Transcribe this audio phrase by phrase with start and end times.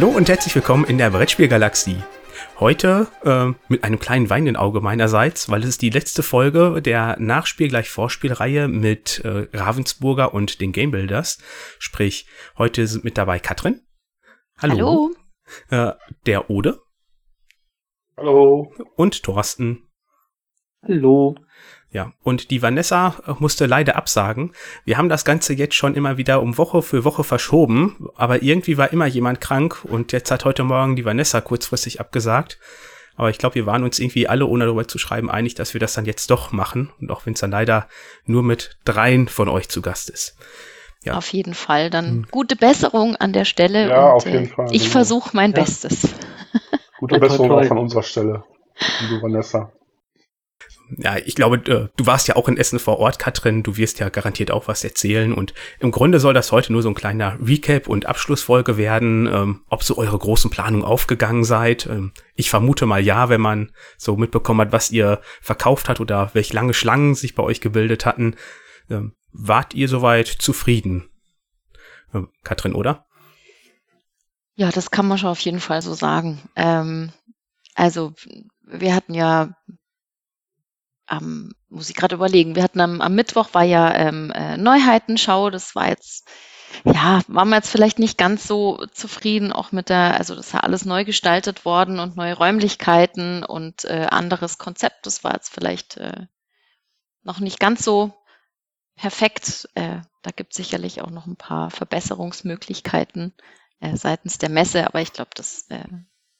[0.00, 2.02] Hallo und herzlich willkommen in der Brettspielgalaxie.
[2.58, 6.80] Heute äh, mit einem kleinen Wein im Auge meinerseits, weil es ist die letzte Folge
[6.80, 11.36] der Nachspiel gleich Vorspielreihe mit äh, Ravensburger und den Game Builders.
[11.78, 12.26] Sprich,
[12.56, 13.82] heute sind mit dabei Katrin.
[14.56, 15.10] Hallo.
[15.68, 15.90] Hallo.
[15.90, 15.92] Äh,
[16.24, 16.80] der Ode.
[18.16, 18.72] Hallo.
[18.96, 19.90] Und Thorsten.
[20.82, 21.36] Hallo.
[21.92, 24.52] Ja, und die Vanessa musste leider absagen.
[24.84, 28.78] Wir haben das Ganze jetzt schon immer wieder um Woche für Woche verschoben, aber irgendwie
[28.78, 32.60] war immer jemand krank und jetzt hat heute Morgen die Vanessa kurzfristig abgesagt.
[33.16, 35.80] Aber ich glaube, wir waren uns irgendwie alle, ohne darüber zu schreiben, einig, dass wir
[35.80, 36.92] das dann jetzt doch machen.
[37.00, 37.88] Und auch wenn es dann leider
[38.24, 40.36] nur mit dreien von euch zu Gast ist.
[41.04, 41.14] Ja.
[41.14, 41.90] Auf jeden Fall.
[41.90, 42.26] Dann hm.
[42.30, 43.90] gute Besserung an der Stelle.
[43.90, 44.68] Ja, und, auf jeden äh, Fall.
[44.70, 44.92] Ich genau.
[44.92, 45.60] versuche mein ja.
[45.60, 46.08] Bestes.
[46.98, 48.44] Gute Besserung auch von unserer Stelle,
[49.00, 49.72] liebe Vanessa
[50.96, 53.62] ja, ich glaube, äh, du warst ja auch in Essen vor Ort, Katrin.
[53.62, 55.32] Du wirst ja garantiert auch was erzählen.
[55.32, 59.62] Und im Grunde soll das heute nur so ein kleiner Recap und Abschlussfolge werden, ähm,
[59.68, 61.86] ob so eure großen Planungen aufgegangen seid.
[61.86, 66.30] Ähm, ich vermute mal ja, wenn man so mitbekommen hat, was ihr verkauft hat oder
[66.32, 68.36] welche lange Schlangen sich bei euch gebildet hatten.
[68.88, 71.06] Ähm, wart ihr soweit zufrieden?
[72.42, 73.06] Katrin, oder?
[74.56, 76.40] Ja, das kann man schon auf jeden Fall so sagen.
[77.76, 78.14] Also
[78.66, 79.54] wir hatten ja
[81.10, 85.50] am, muss ich gerade überlegen, wir hatten am, am Mittwoch war ja ähm, äh, Neuheitenschau,
[85.50, 86.28] das war jetzt,
[86.84, 90.52] ja, waren wir jetzt vielleicht nicht ganz so zufrieden, auch mit der, also das ist
[90.52, 95.52] ja alles neu gestaltet worden und neue Räumlichkeiten und äh, anderes Konzept, das war jetzt
[95.52, 96.26] vielleicht äh,
[97.22, 98.14] noch nicht ganz so
[98.94, 99.68] perfekt.
[99.74, 103.34] Äh, da gibt es sicherlich auch noch ein paar Verbesserungsmöglichkeiten
[103.80, 105.88] äh, seitens der Messe, aber ich glaube, das äh,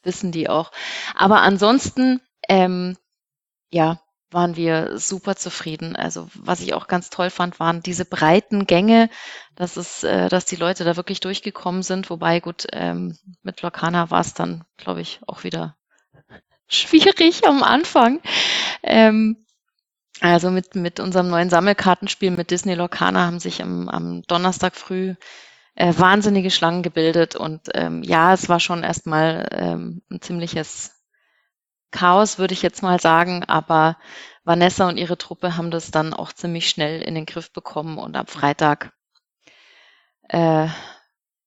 [0.02, 0.70] wissen die auch.
[1.14, 2.96] Aber ansonsten, ähm,
[3.70, 5.96] ja, waren wir super zufrieden.
[5.96, 9.10] Also was ich auch ganz toll fand, waren diese breiten Gänge,
[9.56, 12.10] dass es, äh, dass die Leute da wirklich durchgekommen sind.
[12.10, 15.76] Wobei gut, ähm, mit Locana war es dann, glaube ich, auch wieder
[16.68, 18.20] schwierig am Anfang.
[18.82, 19.44] Ähm,
[20.20, 25.14] also mit, mit unserem neuen Sammelkartenspiel mit Disney Locana haben sich am, am Donnerstag früh
[25.74, 29.48] äh, wahnsinnige Schlangen gebildet und ähm, ja, es war schon erstmal
[30.10, 30.99] ein ziemliches
[31.90, 33.96] Chaos, würde ich jetzt mal sagen, aber
[34.44, 38.16] Vanessa und ihre Truppe haben das dann auch ziemlich schnell in den Griff bekommen und
[38.16, 38.92] am Freitag
[40.28, 40.68] äh,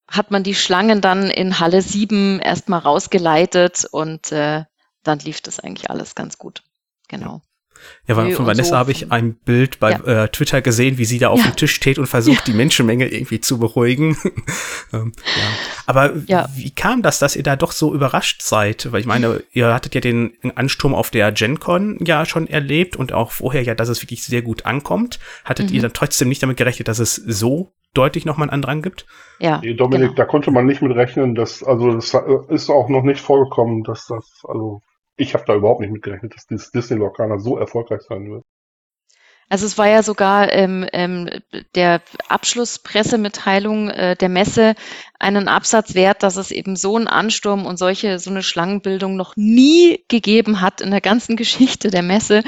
[0.08, 4.66] hat man die Schlangen dann in Halle 7 erstmal rausgeleitet und äh,
[5.04, 6.64] dann lief das eigentlich alles ganz gut.
[7.08, 7.42] Genau.
[8.08, 10.24] Ja, von, von Vanessa so habe ich ein Bild bei ja.
[10.24, 11.46] äh, Twitter gesehen, wie sie da auf ja.
[11.46, 12.44] dem Tisch steht und versucht, ja.
[12.48, 14.18] die Menschenmenge irgendwie zu beruhigen.
[14.94, 15.44] ähm, ja.
[15.86, 18.92] Aber wie kam das, dass ihr da doch so überrascht seid?
[18.92, 23.14] Weil ich meine, ihr hattet ja den Ansturm auf der GenCon ja schon erlebt und
[23.14, 25.20] auch vorher ja, dass es wirklich sehr gut ankommt.
[25.46, 25.76] Hattet mhm.
[25.76, 29.06] ihr dann trotzdem nicht damit gerechnet, dass es so deutlich nochmal einen Andrang gibt?
[29.40, 29.60] Ja.
[29.62, 30.16] Nee, Dominik, genau.
[30.16, 32.14] da konnte man nicht mit rechnen, dass, also das
[32.50, 34.82] ist auch noch nicht vorgekommen, dass das, also
[35.16, 38.44] ich habe da überhaupt nicht mitgerechnet, dass dieses Disney Lorcaner so erfolgreich sein wird.
[39.50, 41.30] Also es war ja sogar ähm, ähm,
[41.76, 44.74] der Abschlusspressemitteilung äh, der Messe
[45.20, 49.36] einen Absatz wert, dass es eben so einen Ansturm und solche so eine Schlangenbildung noch
[49.36, 52.44] nie gegeben hat in der ganzen Geschichte der Messe.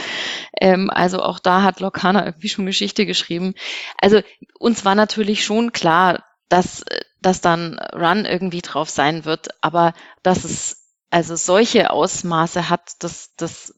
[0.59, 3.53] Ähm, also auch da hat Lorcaner irgendwie schon Geschichte geschrieben.
[3.99, 4.21] Also
[4.57, 6.83] uns war natürlich schon klar, dass,
[7.21, 9.93] dass dann Run irgendwie drauf sein wird, aber
[10.23, 10.84] dass es
[11.15, 13.73] also solche Ausmaße hat, das, das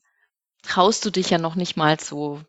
[0.63, 2.41] traust du dich ja noch nicht mal zu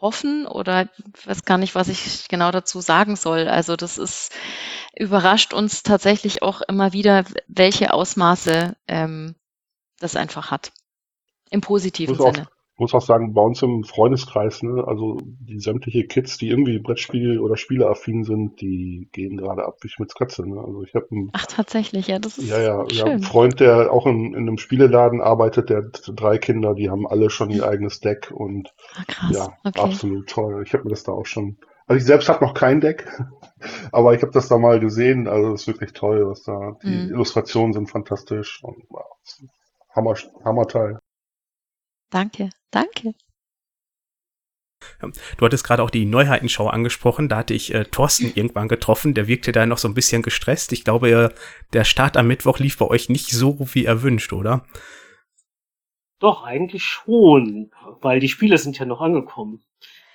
[0.00, 3.46] hoffen oder ich weiß gar nicht, was ich genau dazu sagen soll.
[3.48, 4.32] Also das ist
[4.96, 9.34] überrascht uns tatsächlich auch immer wieder, welche Ausmaße ähm,
[9.98, 10.72] das einfach hat.
[11.50, 16.38] Im positiven Sinne muss auch sagen, bei uns im Freundeskreis, ne, also die sämtliche Kids,
[16.38, 20.48] die irgendwie Brettspiel- oder Spieleaffin sind, die gehen gerade ab wie Schmitz Katze.
[20.48, 20.60] Ne?
[20.60, 22.98] Also ich habe Ach tatsächlich, ja, das ist ja, ja, schön.
[22.98, 26.90] ja, einen Freund, der auch in, in einem Spieleladen arbeitet, der hat drei Kinder, die
[26.90, 29.36] haben alle schon ihr eigenes Deck und ah, krass.
[29.36, 29.80] ja, okay.
[29.80, 30.64] absolut toll.
[30.66, 31.58] Ich habe mir das da auch schon.
[31.86, 33.06] Also ich selbst habe noch kein Deck,
[33.92, 35.28] aber ich habe das da mal gesehen.
[35.28, 36.76] Also das ist wirklich toll, was da.
[36.82, 37.10] Die mhm.
[37.10, 39.04] Illustrationen sind fantastisch und wow,
[39.94, 40.98] Hammer, Hammerteil.
[42.14, 43.12] Danke, danke.
[45.36, 47.28] Du hattest gerade auch die Neuheitenschau angesprochen.
[47.28, 49.14] Da hatte ich äh, Thorsten irgendwann getroffen.
[49.14, 50.72] Der wirkte da noch so ein bisschen gestresst.
[50.72, 51.28] Ich glaube, äh,
[51.72, 54.64] der Start am Mittwoch lief bei euch nicht so wie erwünscht, oder?
[56.20, 59.64] Doch, eigentlich schon, weil die Spiele sind ja noch angekommen.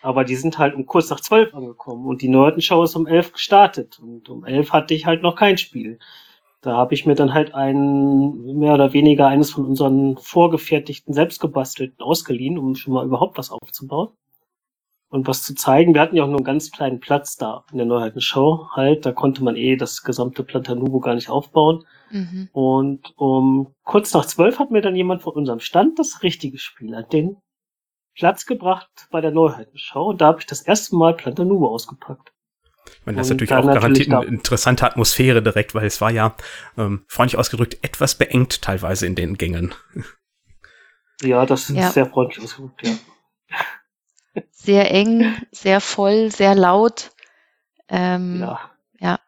[0.02, 3.34] Aber die sind halt um kurz nach zwölf angekommen und die Neuheitenschau ist um elf
[3.34, 6.00] gestartet und um elf hatte ich halt noch kein Spiel.
[6.62, 12.02] Da habe ich mir dann halt ein, mehr oder weniger eines von unseren vorgefertigten, selbstgebastelten
[12.02, 14.10] ausgeliehen, um schon mal überhaupt was aufzubauen.
[15.10, 15.94] und was zu zeigen.
[15.94, 19.06] Wir hatten ja auch nur einen ganz kleinen Platz da in der Neuheitenshow halt.
[19.06, 21.86] Da konnte man eh das gesamte Plantanubo gar nicht aufbauen.
[22.12, 22.50] Mhm.
[22.54, 26.94] Und um kurz nach zwölf hat mir dann jemand von unserem Stand das richtige Spiel
[26.94, 27.38] an den
[28.16, 30.10] Platz gebracht bei der Neuheitenschau.
[30.10, 32.32] Und da habe ich das erste Mal Plantanubo ausgepackt.
[33.00, 36.36] Ich meine, das ist natürlich auch garantiert eine interessante Atmosphäre direkt, weil es war ja,
[36.78, 39.74] ähm, freundlich ausgedrückt, etwas beengt teilweise in den Gängen.
[41.22, 41.90] Ja, das ist ja.
[41.92, 42.94] sehr freundlich ausgedrückt, ja.
[44.52, 47.12] Sehr eng, sehr voll, sehr laut.
[47.90, 48.60] Ähm, ja.
[49.00, 49.20] ja.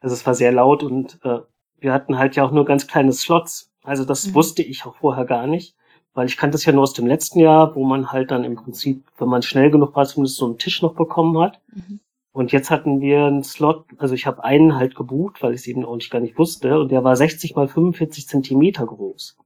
[0.00, 1.40] Also es war sehr laut und äh,
[1.78, 3.72] wir hatten halt ja auch nur ganz kleine Slots.
[3.82, 4.34] Also das mhm.
[4.34, 5.76] wusste ich auch vorher gar nicht,
[6.14, 8.56] weil ich kannte es ja nur aus dem letzten Jahr, wo man halt dann im
[8.56, 11.60] Prinzip, wenn man schnell genug war, zumindest so einen Tisch noch bekommen hat.
[11.74, 12.00] Mhm.
[12.36, 15.66] Und jetzt hatten wir einen Slot, also ich habe einen halt gebucht, weil ich es
[15.68, 19.38] eben auch nicht gar nicht wusste, und der war 60 mal 45 Zentimeter groß.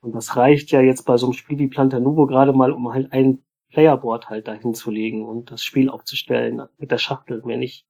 [0.00, 2.92] Und das reicht ja jetzt bei so einem Spiel wie Planta Nuvo gerade mal, um
[2.92, 7.56] halt ein Playerboard halt dahin zu legen und das Spiel aufzustellen mit der Schachtel, mehr
[7.56, 7.84] nicht.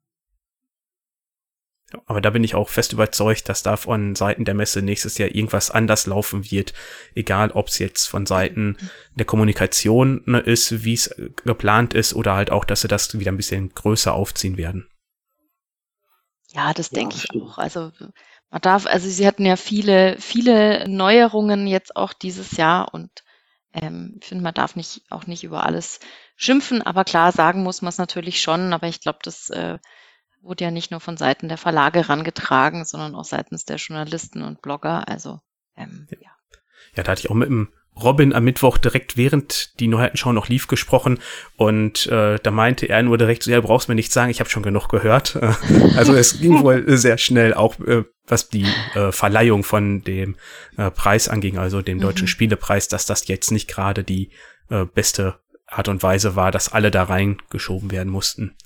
[2.07, 5.29] Aber da bin ich auch fest überzeugt, dass da von Seiten der Messe nächstes Jahr
[5.29, 6.73] irgendwas anders laufen wird.
[7.15, 8.77] Egal, ob es jetzt von Seiten
[9.15, 11.15] der Kommunikation ne, ist, wie es
[11.45, 14.89] geplant ist, oder halt auch, dass sie das wieder ein bisschen größer aufziehen werden.
[16.49, 17.59] Ja, das ja, denke ich auch.
[17.59, 17.91] Also
[18.51, 23.11] man darf, also sie hatten ja viele, viele Neuerungen jetzt auch dieses Jahr und
[23.73, 25.99] ähm, ich finde, man darf nicht auch nicht über alles
[26.37, 29.79] schimpfen, aber klar, sagen muss man es natürlich schon, aber ich glaube, das äh,
[30.45, 34.63] wurde ja nicht nur von Seiten der Verlage rangetragen, sondern auch seitens der Journalisten und
[34.63, 35.09] Blogger.
[35.09, 35.41] Also
[35.77, 36.31] ähm, ja.
[36.95, 40.49] Ja, da hatte ich auch mit dem Robin am Mittwoch direkt während die Neuheitenschau noch
[40.49, 41.21] lief gesprochen
[41.57, 44.41] und äh, da meinte er nur direkt so, ja, du brauchst mir nichts sagen, ich
[44.41, 45.37] habe schon genug gehört.
[45.97, 50.37] also es ging wohl sehr schnell, auch äh, was die äh, Verleihung von dem
[50.77, 52.29] äh, Preis anging, also dem deutschen mhm.
[52.29, 54.31] Spielepreis, dass das jetzt nicht gerade die
[54.71, 58.57] äh, beste Art und Weise war, dass alle da reingeschoben werden mussten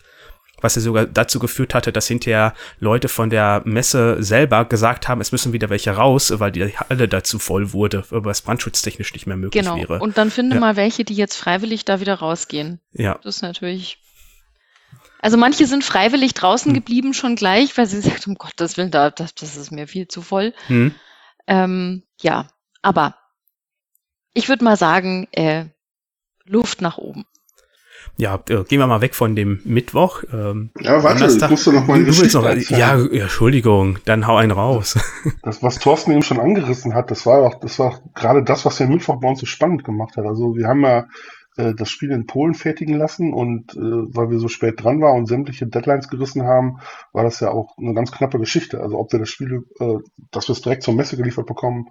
[0.60, 5.20] was ja sogar dazu geführt hatte, dass hinterher Leute von der Messe selber gesagt haben,
[5.20, 9.36] es müssen wieder welche raus, weil die Halle dazu voll wurde, was brandschutztechnisch nicht mehr
[9.36, 9.76] möglich genau.
[9.76, 9.98] wäre.
[9.98, 10.60] Und dann finde ja.
[10.60, 12.80] mal welche, die jetzt freiwillig da wieder rausgehen.
[12.92, 13.18] Ja.
[13.22, 13.98] Das ist natürlich.
[15.20, 16.74] Also manche sind freiwillig draußen hm.
[16.74, 20.08] geblieben schon gleich, weil sie sagt, um Gottes Willen, da, das, das ist mir viel
[20.08, 20.54] zu voll.
[20.66, 20.94] Hm.
[21.46, 22.48] Ähm, ja,
[22.82, 23.16] aber
[24.34, 25.66] ich würde mal sagen, äh,
[26.44, 27.24] Luft nach oben
[28.18, 30.24] ja, äh, gehen wir mal weg von dem Mittwoch.
[30.32, 34.36] Ähm, ja, warte, ich musst du noch mal eine Geschichte noch, Ja, Entschuldigung, dann hau
[34.36, 34.98] einen raus.
[35.42, 38.76] Das, was Thorsten eben schon angerissen hat, das war auch, das war gerade das, was
[38.76, 40.26] den Mittwoch bei uns so spannend gemacht hat.
[40.26, 41.06] Also wir haben ja
[41.56, 45.18] äh, das Spiel in Polen fertigen lassen und äh, weil wir so spät dran waren
[45.18, 46.80] und sämtliche Deadlines gerissen haben,
[47.12, 48.80] war das ja auch eine ganz knappe Geschichte.
[48.80, 49.96] Also ob wir das Spiel, äh,
[50.30, 51.88] dass wir es direkt zur Messe geliefert bekommen.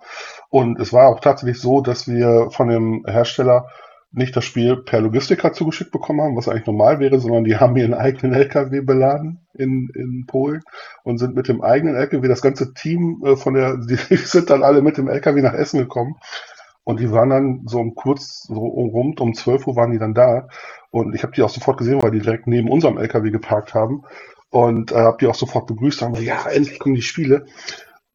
[0.50, 3.68] Und es war auch tatsächlich so, dass wir von dem Hersteller
[4.12, 7.76] nicht das Spiel per Logistiker zugeschickt bekommen haben, was eigentlich normal wäre, sondern die haben
[7.76, 10.62] ihren eigenen LKW beladen in, in Polen
[11.04, 14.64] und sind mit dem eigenen LKW, das ganze Team äh, von der, die sind dann
[14.64, 16.16] alle mit dem LKW nach Essen gekommen.
[16.84, 20.14] Und die waren dann so um kurz, so rund um 12 Uhr waren die dann
[20.14, 20.48] da.
[20.90, 24.04] Und ich habe die auch sofort gesehen, weil die direkt neben unserem LKW geparkt haben.
[24.52, 27.46] Und äh, habe die auch sofort begrüßt, haben ja, endlich kommen die Spiele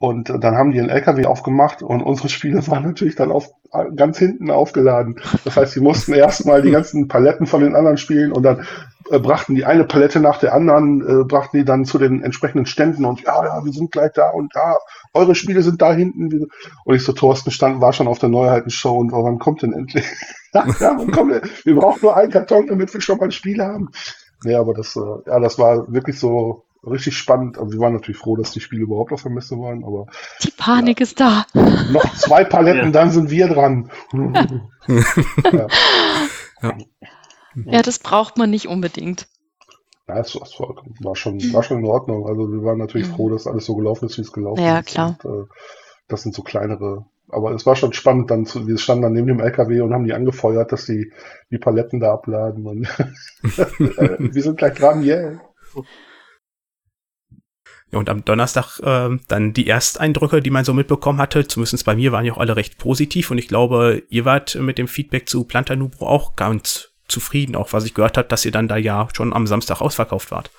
[0.02, 3.50] und dann haben die einen LKW aufgemacht und unsere Spiele waren natürlich dann auf,
[3.94, 5.20] ganz hinten aufgeladen.
[5.44, 8.66] Das heißt, sie mussten erstmal die ganzen Paletten von den anderen spielen und dann
[9.10, 12.66] äh, brachten die eine Palette nach der anderen, äh, brachten die dann zu den entsprechenden
[12.66, 14.76] Ständen und ja, ja, wir sind gleich da und ja,
[15.14, 16.48] eure Spiele sind da hinten.
[16.84, 19.72] Und ich so, Thorsten stand, war schon auf der Neuheitenshow und oh, wann kommt denn
[19.72, 20.04] endlich?
[20.52, 21.42] ja, wann kommt denn?
[21.62, 23.90] Wir brauchen nur einen Karton, damit wir schon mal ein Spiel haben.
[24.42, 27.58] Ja, aber das, äh, ja, das war wirklich so, richtig spannend.
[27.58, 30.06] Also wir waren natürlich froh, dass die Spiele überhaupt auf der Messe waren, aber.
[30.42, 31.04] Die Panik ja.
[31.04, 31.46] ist da.
[31.54, 32.90] Noch zwei Paletten, ja.
[32.90, 33.90] dann sind wir dran.
[35.52, 35.66] ja.
[37.66, 37.82] ja.
[37.82, 39.28] das braucht man nicht unbedingt.
[40.08, 40.42] Ja, es war,
[41.00, 42.26] war, schon, war schon in Ordnung.
[42.26, 43.14] Also wir waren natürlich mhm.
[43.14, 44.94] froh, dass alles so gelaufen ist, wie es gelaufen ja, ist.
[44.94, 45.18] Ja, klar.
[45.22, 45.46] Und, äh,
[46.08, 47.06] das sind so kleinere.
[47.28, 50.04] Aber es war schon spannend, dann zu, wir standen dann neben dem LKW und haben
[50.04, 51.12] die angefeuert, dass die
[51.50, 52.66] die Paletten da abladen.
[52.66, 52.88] Und
[53.42, 55.40] wir sind gleich dran, yeah.
[57.92, 61.94] Ja, und am Donnerstag äh, dann die Ersteindrücke, die man so mitbekommen hatte, zumindest bei
[61.94, 65.28] mir waren ja auch alle recht positiv und ich glaube, ihr wart mit dem Feedback
[65.28, 68.76] zu Planta Nubro auch ganz zufrieden, auch was ich gehört habe, dass ihr dann da
[68.76, 70.50] ja schon am Samstag ausverkauft wart.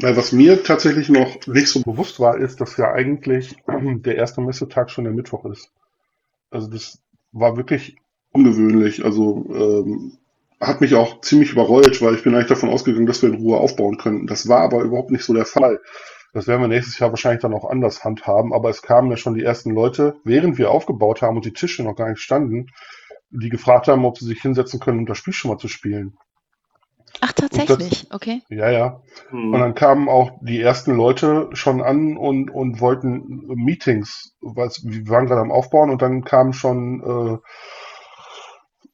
[0.00, 4.90] Was mir tatsächlich noch nicht so bewusst war, ist, dass ja eigentlich der erste Messetag
[4.90, 5.72] schon der Mittwoch ist.
[6.50, 7.00] Also das
[7.32, 7.96] war wirklich
[8.32, 9.04] ungewöhnlich.
[9.04, 10.18] Also ähm,
[10.60, 13.58] hat mich auch ziemlich überrollt, weil ich bin eigentlich davon ausgegangen, dass wir in Ruhe
[13.58, 14.26] aufbauen könnten.
[14.26, 15.80] Das war aber überhaupt nicht so der Fall.
[16.32, 19.34] Das werden wir nächstes Jahr wahrscheinlich dann auch anders handhaben, aber es kamen ja schon
[19.34, 22.66] die ersten Leute, während wir aufgebaut haben und die Tische noch gar nicht standen,
[23.30, 26.16] die gefragt haben, ob sie sich hinsetzen können, um das Spiel schon mal zu spielen.
[27.20, 28.42] Ach, tatsächlich, das, okay.
[28.48, 29.02] Ja, ja.
[29.30, 29.54] Hm.
[29.54, 35.08] Und dann kamen auch die ersten Leute schon an und, und wollten Meetings, was, wir
[35.08, 37.38] waren gerade am Aufbauen und dann kamen schon äh,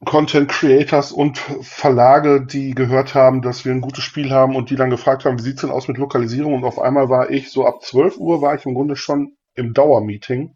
[0.04, 4.76] Content Creators und Verlage, die gehört haben, dass wir ein gutes Spiel haben und die
[4.76, 6.54] dann gefragt haben, wie sieht's denn aus mit Lokalisierung?
[6.54, 9.72] Und auf einmal war ich so ab 12 Uhr war ich im Grunde schon im
[9.72, 10.54] Dauermeeting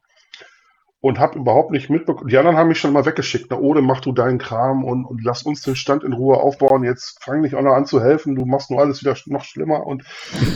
[1.01, 2.29] und habe überhaupt nicht mitbekommen.
[2.29, 3.47] Die anderen haben mich schon mal weggeschickt.
[3.51, 6.83] Na, Ode, mach du deinen Kram und, und lass uns den Stand in Ruhe aufbauen.
[6.83, 8.35] Jetzt fang nicht auch noch an zu helfen.
[8.35, 9.87] Du machst nur alles wieder noch schlimmer.
[9.87, 10.03] Und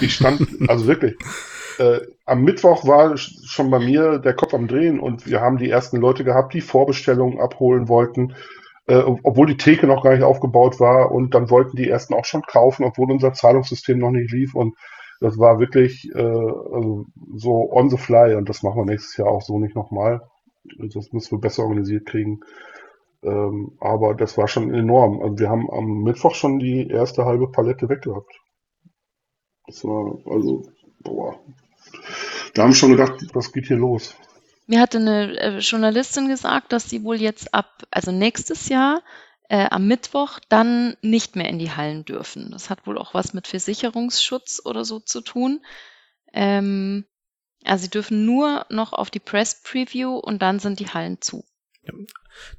[0.00, 1.14] ich stand, also wirklich,
[1.78, 5.70] äh, am Mittwoch war schon bei mir der Kopf am Drehen und wir haben die
[5.70, 8.34] ersten Leute gehabt, die Vorbestellungen abholen wollten
[8.86, 12.24] äh, obwohl die Theke noch gar nicht aufgebaut war und dann wollten die ersten auch
[12.24, 14.76] schon kaufen, obwohl unser Zahlungssystem noch nicht lief und
[15.20, 19.28] das war wirklich äh, also so on the fly und das machen wir nächstes Jahr
[19.28, 20.20] auch so nicht nochmal.
[20.78, 22.40] Das müssen wir besser organisiert kriegen.
[23.22, 25.22] Ähm, aber das war schon enorm.
[25.22, 28.40] Also wir haben am Mittwoch schon die erste halbe Palette weggehabt.
[29.66, 30.64] Das war, also,
[31.00, 31.36] boah.
[32.54, 34.16] Da haben wir schon gedacht, was geht hier los?
[34.66, 39.02] Mir hatte eine äh, Journalistin gesagt, dass sie wohl jetzt ab, also nächstes Jahr,
[39.48, 42.50] äh, am Mittwoch dann nicht mehr in die Hallen dürfen.
[42.52, 45.64] Das hat wohl auch was mit Versicherungsschutz oder so zu tun.
[46.32, 47.04] Ähm,
[47.64, 51.44] also sie dürfen nur noch auf die Press Preview und dann sind die Hallen zu.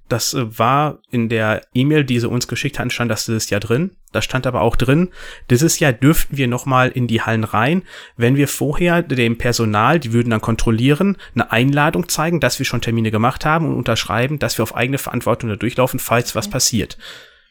[0.08, 3.60] Das äh, war in der E-Mail, die sie uns geschickt hatten, stand das dieses Jahr
[3.60, 3.96] drin.
[4.12, 5.10] Da stand aber auch drin,
[5.50, 7.84] dieses Jahr dürften wir nochmal in die Hallen rein,
[8.16, 12.82] wenn wir vorher dem Personal, die würden dann kontrollieren, eine Einladung zeigen, dass wir schon
[12.82, 16.98] Termine gemacht haben und unterschreiben, dass wir auf eigene Verantwortung da durchlaufen, falls was passiert.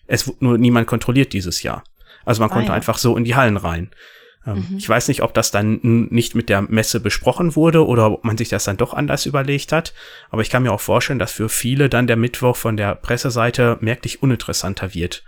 [0.06, 1.82] Es wurde nur niemand kontrolliert dieses Jahr.
[2.24, 2.74] Also man ah, konnte ja.
[2.74, 3.90] einfach so in die Hallen rein.
[4.46, 4.76] Ähm, mhm.
[4.78, 8.36] Ich weiß nicht, ob das dann nicht mit der Messe besprochen wurde oder ob man
[8.36, 9.94] sich das dann doch anders überlegt hat.
[10.30, 13.78] Aber ich kann mir auch vorstellen, dass für viele dann der Mittwoch von der Presseseite
[13.80, 15.24] merklich uninteressanter wird.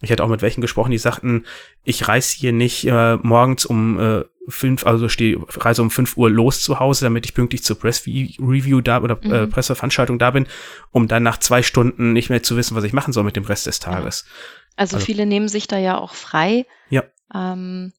[0.00, 1.44] Ich hatte auch mit welchen gesprochen, die sagten,
[1.82, 6.30] ich reise hier nicht äh, morgens um äh, fünf, also stehe, reise um fünf Uhr
[6.30, 9.34] los zu Hause, damit ich pünktlich zur Press Review da oder äh, mhm.
[9.34, 10.46] äh, Presseveranstaltung da bin,
[10.92, 13.44] um dann nach zwei Stunden nicht mehr zu wissen, was ich machen soll mit dem
[13.44, 14.24] Rest des Tages.
[14.26, 14.32] Ja.
[14.76, 16.64] Also, also, viele nehmen sich da ja auch frei.
[16.88, 17.02] Ja.
[17.34, 17.92] Ähm,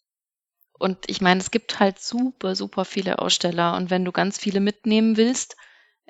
[0.80, 3.76] und ich meine, es gibt halt super, super viele Aussteller.
[3.76, 5.58] Und wenn du ganz viele mitnehmen willst,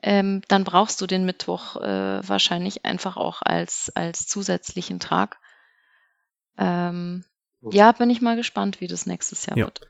[0.01, 5.39] ähm, dann brauchst du den Mittwoch äh, wahrscheinlich einfach auch als, als zusätzlichen Tag.
[6.57, 7.25] Ähm,
[7.71, 9.65] ja, bin ich mal gespannt, wie das nächstes Jahr ja.
[9.65, 9.81] wird.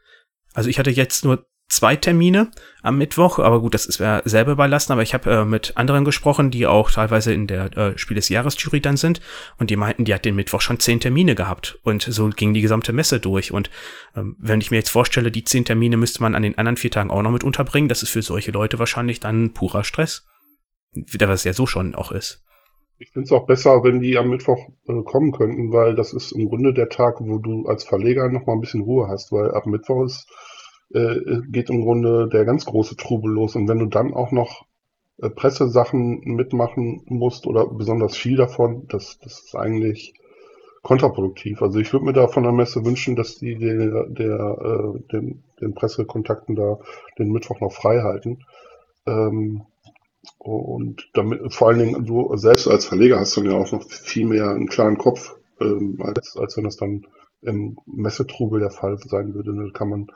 [0.54, 4.54] Also ich hatte jetzt nur zwei Termine am Mittwoch, aber gut, das ist ja selber
[4.54, 8.16] überlassen, aber ich habe äh, mit anderen gesprochen, die auch teilweise in der äh, Spiel
[8.16, 9.22] des Jahres Jury dann sind
[9.60, 12.62] und die meinten, die hat den Mittwoch schon zehn Termine gehabt und so ging die
[12.62, 13.70] gesamte Messe durch und
[14.16, 16.92] ähm, wenn ich mir jetzt vorstelle, die zehn Termine müsste man an den anderen vier
[16.92, 20.26] Tagen auch noch mit unterbringen, das ist für solche Leute wahrscheinlich dann purer Stress,
[20.94, 22.44] wieder was ja so schon auch ist.
[22.98, 26.34] Ich finde es auch besser, wenn die am Mittwoch äh, kommen könnten, weil das ist
[26.34, 29.52] im Grunde der Tag, wo du als Verleger noch mal ein bisschen Ruhe hast, weil
[29.52, 30.28] ab Mittwoch ist
[30.94, 33.56] äh, geht im Grunde der ganz große Trubel los.
[33.56, 34.66] Und wenn du dann auch noch
[35.22, 40.14] äh, Pressesachen mitmachen musst oder besonders viel davon, das, das ist eigentlich
[40.82, 41.62] kontraproduktiv.
[41.62, 45.44] Also ich würde mir da von der Messe wünschen, dass die der, der, äh, den,
[45.62, 46.80] den Pressekontakten da
[47.18, 48.46] den Mittwoch noch frei halten.
[49.06, 49.64] Ähm,
[50.38, 54.26] und damit, vor allen Dingen, du selbst als Verleger hast dann ja auch noch viel
[54.26, 57.06] mehr einen klaren Kopf, ähm, als, als wenn das dann
[57.42, 59.54] im Messetrubel der Fall sein würde.
[59.54, 60.08] Da kann man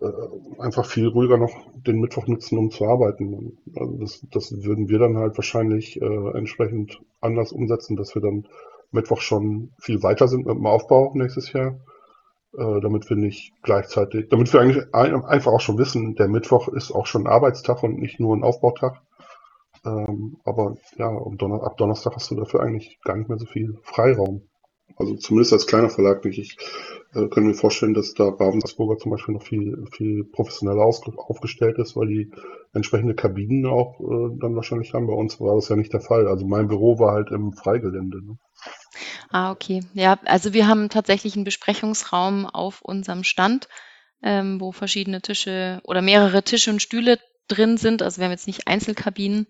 [0.00, 3.58] äh, einfach viel ruhiger noch den Mittwoch nutzen, um zu arbeiten.
[3.76, 8.46] Also das, das würden wir dann halt wahrscheinlich äh, entsprechend anders umsetzen, dass wir dann
[8.90, 11.80] Mittwoch schon viel weiter sind mit dem Aufbau nächstes Jahr,
[12.56, 16.68] äh, damit wir nicht gleichzeitig, damit wir eigentlich ein, einfach auch schon wissen, der Mittwoch
[16.68, 19.02] ist auch schon Arbeitstag und nicht nur ein Aufbautag.
[19.84, 23.78] Ähm, aber ja, Donner ab Donnerstag hast du dafür eigentlich gar nicht mehr so viel
[23.82, 24.48] Freiraum.
[24.98, 26.38] Also zumindest als kleiner Verlag nicht.
[26.38, 26.56] Ich
[27.14, 31.96] äh, können wir vorstellen, dass da Ravensburger zum Beispiel noch viel, viel professioneller aufgestellt ist,
[31.96, 32.30] weil die
[32.72, 35.06] entsprechende Kabinen auch äh, dann wahrscheinlich haben.
[35.06, 36.26] Bei uns war das ja nicht der Fall.
[36.26, 38.24] Also mein Büro war halt im Freigelände.
[38.24, 38.38] Ne?
[39.30, 39.84] Ah, okay.
[39.94, 43.68] Ja, also wir haben tatsächlich einen Besprechungsraum auf unserem Stand,
[44.22, 48.02] ähm, wo verschiedene Tische oder mehrere Tische und Stühle drin sind.
[48.02, 49.46] Also wir haben jetzt nicht Einzelkabinen.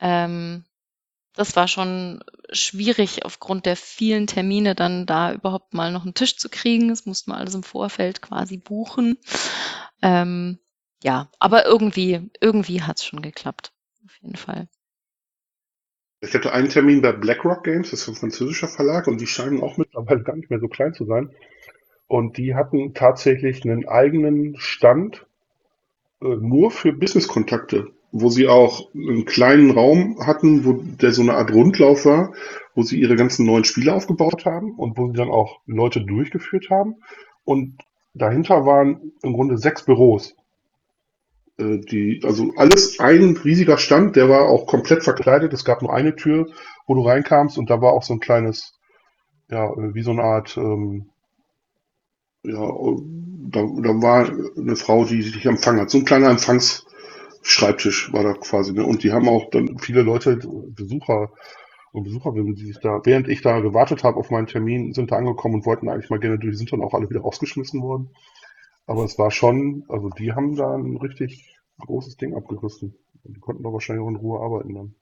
[0.00, 0.64] Ähm,
[1.34, 6.36] das war schon schwierig aufgrund der vielen Termine dann da überhaupt mal noch einen Tisch
[6.36, 6.88] zu kriegen.
[6.88, 9.18] Das musste man alles im Vorfeld quasi buchen.
[10.00, 10.58] Ähm,
[11.02, 13.72] ja, aber irgendwie, irgendwie hat es schon geklappt.
[14.04, 14.68] Auf jeden Fall.
[16.20, 19.62] Ich hatte einen Termin bei BlackRock Games, das ist ein französischer Verlag, und die scheinen
[19.62, 21.34] auch mittlerweile gar nicht mehr so klein zu sein.
[22.06, 25.26] Und die hatten tatsächlich einen eigenen Stand
[26.22, 31.34] äh, nur für Businesskontakte wo sie auch einen kleinen Raum hatten, wo der so eine
[31.34, 32.32] Art Rundlauf war,
[32.76, 36.70] wo sie ihre ganzen neuen Spiele aufgebaut haben und wo sie dann auch Leute durchgeführt
[36.70, 36.94] haben.
[37.42, 37.76] Und
[38.14, 40.36] dahinter waren im Grunde sechs Büros.
[41.58, 45.52] Äh, die, also alles ein riesiger Stand, der war auch komplett verkleidet.
[45.52, 46.46] Es gab nur eine Tür,
[46.86, 48.78] wo du reinkamst und da war auch so ein kleines,
[49.50, 51.10] ja, wie so eine Art, ähm,
[52.44, 55.90] ja, da, da war eine Frau, die sich empfangen hat.
[55.90, 56.28] So ein kleiner
[57.44, 58.72] Empfangsschreibtisch war da quasi.
[58.72, 58.84] Ne?
[58.84, 61.30] Und die haben auch dann viele Leute, Besucher
[61.92, 65.16] und Besucherinnen, die sich da, während ich da gewartet habe auf meinen Termin, sind da
[65.16, 68.10] angekommen und wollten eigentlich mal gerne durch, die sind dann auch alle wieder rausgeschmissen worden.
[68.86, 72.96] Aber es war schon, also die haben da ein richtig großes Ding abgerissen.
[73.24, 74.94] Die konnten da wahrscheinlich auch in Ruhe arbeiten dann.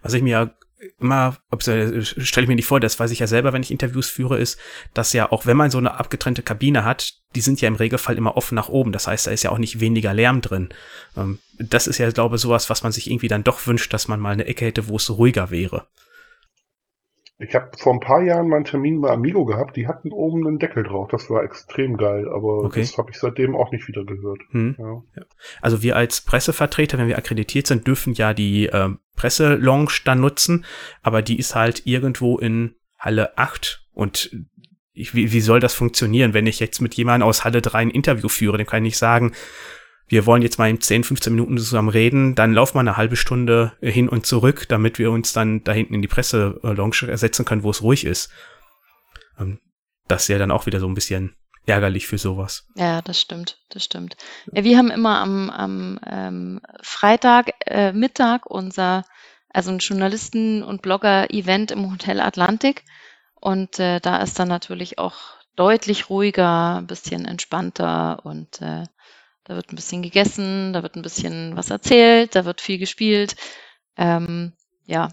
[0.00, 0.56] Was ich mir
[0.98, 4.08] immer, äh, stelle ich mir nicht vor, das weiß ich ja selber, wenn ich Interviews
[4.08, 4.58] führe, ist,
[4.94, 8.16] dass ja auch wenn man so eine abgetrennte Kabine hat, die sind ja im Regelfall
[8.16, 8.92] immer offen nach oben.
[8.92, 10.70] Das heißt, da ist ja auch nicht weniger Lärm drin.
[11.16, 14.08] Ähm, das ist ja, glaube ich, sowas, was man sich irgendwie dann doch wünscht, dass
[14.08, 15.86] man mal eine Ecke hätte, wo es ruhiger wäre.
[17.38, 20.58] Ich habe vor ein paar Jahren meinen Termin bei Amigo gehabt, die hatten oben einen
[20.60, 21.08] Deckel drauf.
[21.10, 22.80] Das war extrem geil, aber okay.
[22.80, 24.40] das habe ich seitdem auch nicht wieder gehört.
[24.50, 24.76] Hm.
[24.78, 25.02] Ja.
[25.60, 30.64] Also wir als Pressevertreter, wenn wir akkreditiert sind, dürfen ja die äh, Presselounge dann nutzen,
[31.02, 34.30] aber die ist halt irgendwo in Halle 8 und
[34.94, 37.90] ich, wie, wie soll das funktionieren, wenn ich jetzt mit jemandem aus Halle 3 ein
[37.90, 38.58] Interview führe?
[38.58, 39.32] Dem kann ich sagen,
[40.06, 43.16] wir wollen jetzt mal in 10, 15 Minuten zusammen reden, dann laufen wir eine halbe
[43.16, 47.62] Stunde hin und zurück, damit wir uns dann da hinten in die Presse-Lounge ersetzen können,
[47.62, 48.30] wo es ruhig ist.
[49.38, 49.58] Ähm,
[50.08, 51.34] das ist ja dann auch wieder so ein bisschen
[51.66, 52.66] ärgerlich für sowas.
[52.74, 54.16] Ja, das stimmt, das stimmt.
[54.52, 59.04] Ja, wir haben immer am, am ähm, Freitag äh, Mittag unser,
[59.48, 62.84] also ein Journalisten- und Blogger-Event im Hotel Atlantik.
[63.34, 65.16] Und äh, da ist dann natürlich auch
[65.56, 68.84] deutlich ruhiger, ein bisschen entspannter und äh,
[69.44, 73.36] da wird ein bisschen gegessen, da wird ein bisschen was erzählt, da wird viel gespielt.
[73.96, 74.52] Ähm,
[74.86, 75.08] ja.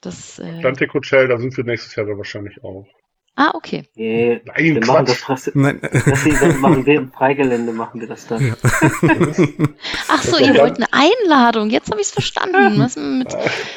[0.00, 2.86] Das, äh, Atlantic Hotel, da sind wir nächstes Jahr dann wahrscheinlich auch.
[3.34, 3.88] Ah, okay.
[3.94, 4.86] Nee, Nein, wir Quatsch.
[4.88, 5.62] machen das trotzdem.
[5.62, 5.80] Nein.
[6.42, 8.46] Das machen wir im Freigelände, machen wir das dann.
[8.46, 8.54] Ja.
[10.08, 11.70] Ach so, ihr wollt eine Einladung.
[11.70, 12.78] Jetzt habe ich es verstanden.
[12.78, 13.28] Was mit,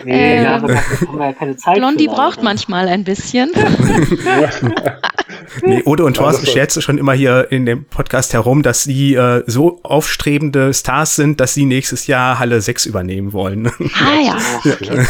[0.03, 1.75] nee, äh, ja, aber haben wir ja keine Zeit.
[1.75, 3.51] Blondie braucht manchmal ein bisschen.
[5.63, 9.43] nee, Ode und Thorsten scherzen schon immer hier in dem Podcast herum, dass sie äh,
[9.47, 13.67] so aufstrebende Stars sind, dass sie nächstes Jahr Halle 6 übernehmen wollen.
[13.67, 14.37] Ah ja.
[14.65, 15.05] Okay.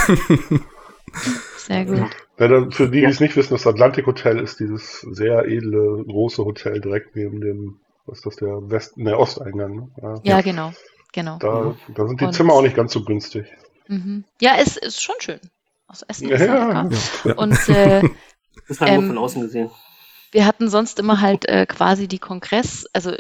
[1.57, 2.11] Sehr gut.
[2.37, 6.43] Ja, für die, die es nicht wissen, das Atlantic Hotel ist dieses sehr edle, große
[6.43, 9.75] Hotel direkt neben dem, was ist das, der Westen, der Osteingang.
[9.75, 9.91] Ne?
[10.01, 10.19] Ja.
[10.23, 10.71] ja, genau,
[11.13, 11.37] genau.
[11.39, 13.45] Da, da sind die Und, Zimmer auch nicht ganz so günstig.
[13.87, 14.25] Mhm.
[14.41, 15.39] Ja, es ist schon schön.
[15.87, 16.89] Aus Essen ist ja,
[17.25, 17.33] ja.
[17.35, 18.01] Und äh,
[18.67, 19.71] das haben wir ähm, von außen gesehen.
[20.31, 23.15] Wir hatten sonst immer halt äh, quasi die Kongress, also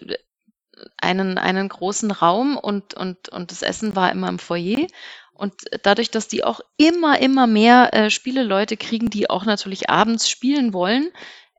[0.97, 4.87] einen, einen großen Raum und, und, und das Essen war immer im Foyer.
[5.35, 10.29] Und dadurch, dass die auch immer, immer mehr äh, Spieleleute kriegen, die auch natürlich abends
[10.29, 11.11] spielen wollen,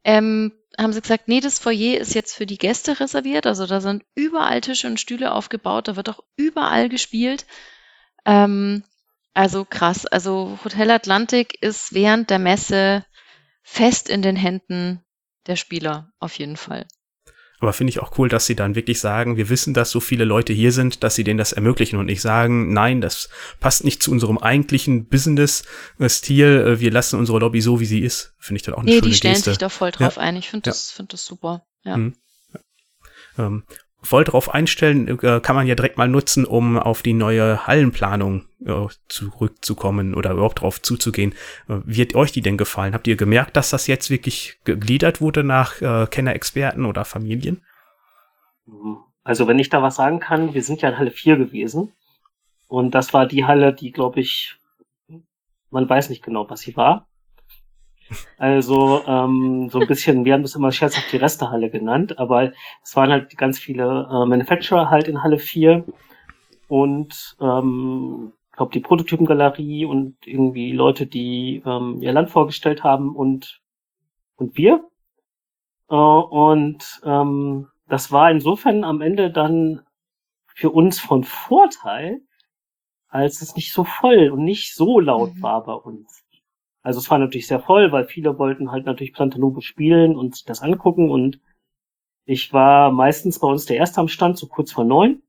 [0.04, 3.46] ähm, haben sie gesagt, nee, das Foyer ist jetzt für die Gäste reserviert.
[3.46, 7.46] Also da sind überall Tische und Stühle aufgebaut, da wird auch überall gespielt.
[8.24, 8.82] Ähm,
[9.34, 10.06] also krass.
[10.06, 13.04] Also Hotel Atlantik ist während der Messe
[13.62, 15.04] fest in den Händen
[15.46, 16.86] der Spieler, auf jeden Fall.
[17.58, 20.24] Aber finde ich auch cool, dass sie dann wirklich sagen, wir wissen, dass so viele
[20.24, 24.02] Leute hier sind, dass sie denen das ermöglichen und nicht sagen, nein, das passt nicht
[24.02, 28.34] zu unserem eigentlichen Business-Stil, äh, wir lassen unsere Lobby so, wie sie ist.
[28.38, 29.26] Finde ich dann auch eine nee, schöne Geste.
[29.26, 30.22] Nee, die stellen sich da voll drauf ja.
[30.22, 30.36] ein.
[30.36, 30.96] Ich finde das, ja.
[30.96, 31.62] find das super.
[31.84, 31.96] Ja.
[31.96, 32.14] Mhm.
[33.38, 33.64] Ähm,
[34.06, 38.44] voll drauf einstellen äh, kann man ja direkt mal nutzen, um auf die neue Hallenplanung
[38.64, 41.34] äh, zurückzukommen oder überhaupt drauf zuzugehen.
[41.68, 42.94] Äh, hat euch die denn gefallen?
[42.94, 47.62] Habt ihr gemerkt, dass das jetzt wirklich gegliedert wurde nach äh, Kennerexperten oder Familien?
[49.24, 51.92] Also wenn ich da was sagen kann, wir sind ja in Halle 4 gewesen
[52.68, 54.56] und das war die Halle, die glaube ich,
[55.70, 57.08] man weiß nicht genau, was sie war.
[58.38, 62.94] Also ähm, so ein bisschen, wir haben das immer scherzhaft die Restehalle genannt, aber es
[62.94, 65.84] waren halt ganz viele äh, Manufacturer halt in Halle 4
[66.68, 73.14] und ähm, ich glaube die Prototypengalerie und irgendwie Leute, die ähm, ihr Land vorgestellt haben
[73.14, 73.60] und
[74.36, 74.84] und wir.
[75.88, 79.82] Äh, und ähm, das war insofern am Ende dann
[80.46, 82.20] für uns von Vorteil,
[83.08, 85.42] als es nicht so voll und nicht so laut mhm.
[85.42, 86.24] war bei uns.
[86.86, 90.44] Also es war natürlich sehr voll, weil viele wollten halt natürlich Plantanubo spielen und sich
[90.44, 91.40] das angucken und
[92.26, 95.22] ich war meistens bei uns der Erste am Stand, so kurz vor neun.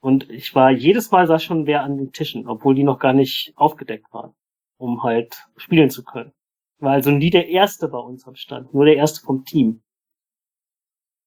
[0.00, 3.14] Und ich war jedes Mal sah schon wer an den Tischen, obwohl die noch gar
[3.14, 4.34] nicht aufgedeckt waren,
[4.78, 6.32] um halt spielen zu können.
[6.80, 9.82] War also nie der Erste bei uns am Stand, nur der Erste vom Team.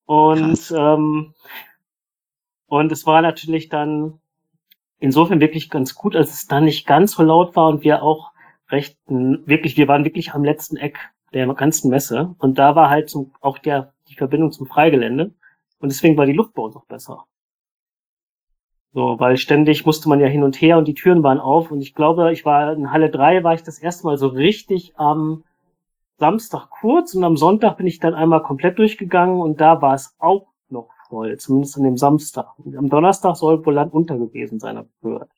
[0.06, 1.34] Und ähm,
[2.68, 4.22] Und es war natürlich dann
[5.00, 8.32] insofern wirklich ganz gut, als es dann nicht ganz so laut war und wir auch
[8.72, 10.98] recht, wirklich, wir waren wirklich am letzten Eck
[11.34, 12.36] der ganzen Messe.
[12.40, 15.34] Und da war halt zum, auch der, die Verbindung zum Freigelände.
[15.80, 17.26] Und deswegen war die Luft bei uns auch besser.
[18.94, 21.72] So, weil ständig musste man ja hin und her und die Türen waren auf.
[21.72, 24.94] Und ich glaube, ich war in Halle 3, war ich das erste Mal so richtig
[24.98, 25.44] am
[26.18, 30.16] Samstag kurz und am Sonntag bin ich dann einmal komplett durchgegangen und da war es
[30.20, 32.48] auch noch voll, zumindest an dem Samstag.
[32.60, 35.30] Und am Donnerstag soll wohl Land unter gewesen sein, habe ich gehört.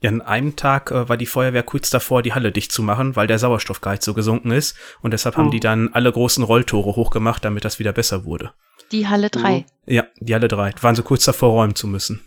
[0.00, 3.16] Ja, an einem Tag äh, war die Feuerwehr kurz davor, die Halle dicht zu machen,
[3.16, 4.76] weil der Sauerstoffgehalt so gesunken ist.
[5.02, 5.38] Und deshalb oh.
[5.38, 8.52] haben die dann alle großen Rolltore hochgemacht, damit das wieder besser wurde.
[8.92, 9.66] Die Halle 3.
[9.86, 10.74] Ja, die Halle 3.
[10.80, 12.24] Waren so kurz davor, räumen zu müssen.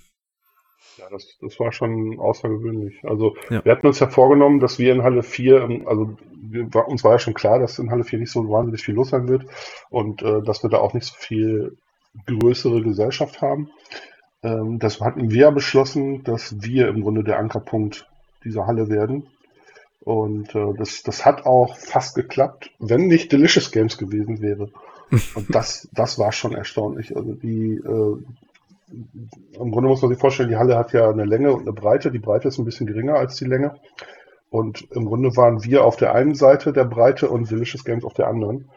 [0.98, 3.00] Ja, das, das war schon außergewöhnlich.
[3.04, 3.64] Also ja.
[3.64, 7.14] wir hatten uns ja vorgenommen, dass wir in Halle 4, ähm, also wir, uns war
[7.14, 9.46] ja schon klar, dass in Halle 4 nicht so wahnsinnig viel los sein wird
[9.90, 11.78] und äh, dass wir da auch nicht so viel
[12.28, 13.72] größere Gesellschaft haben.
[14.44, 18.08] Ähm, das hatten wir beschlossen, dass wir im Grunde der Ankerpunkt
[18.44, 19.28] dieser Halle werden.
[20.04, 24.70] Und äh, das, das hat auch fast geklappt, wenn nicht Delicious Games gewesen wäre.
[25.36, 27.16] Und das, das war schon erstaunlich.
[27.16, 28.18] Also die, äh,
[29.60, 32.12] im Grunde muss man sich vorstellen, die Halle hat ja eine Länge und eine Breite.
[32.12, 33.76] Die Breite ist ein bisschen geringer als die Länge.
[34.50, 38.14] Und im Grunde waren wir auf der einen Seite der Breite und Delicious Games auf
[38.14, 38.70] der anderen.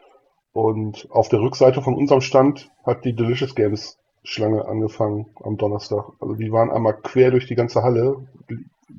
[0.52, 6.06] Und auf der Rückseite von unserem Stand hat die Delicious Games Schlange angefangen am Donnerstag.
[6.18, 8.26] Also die waren einmal quer durch die ganze Halle.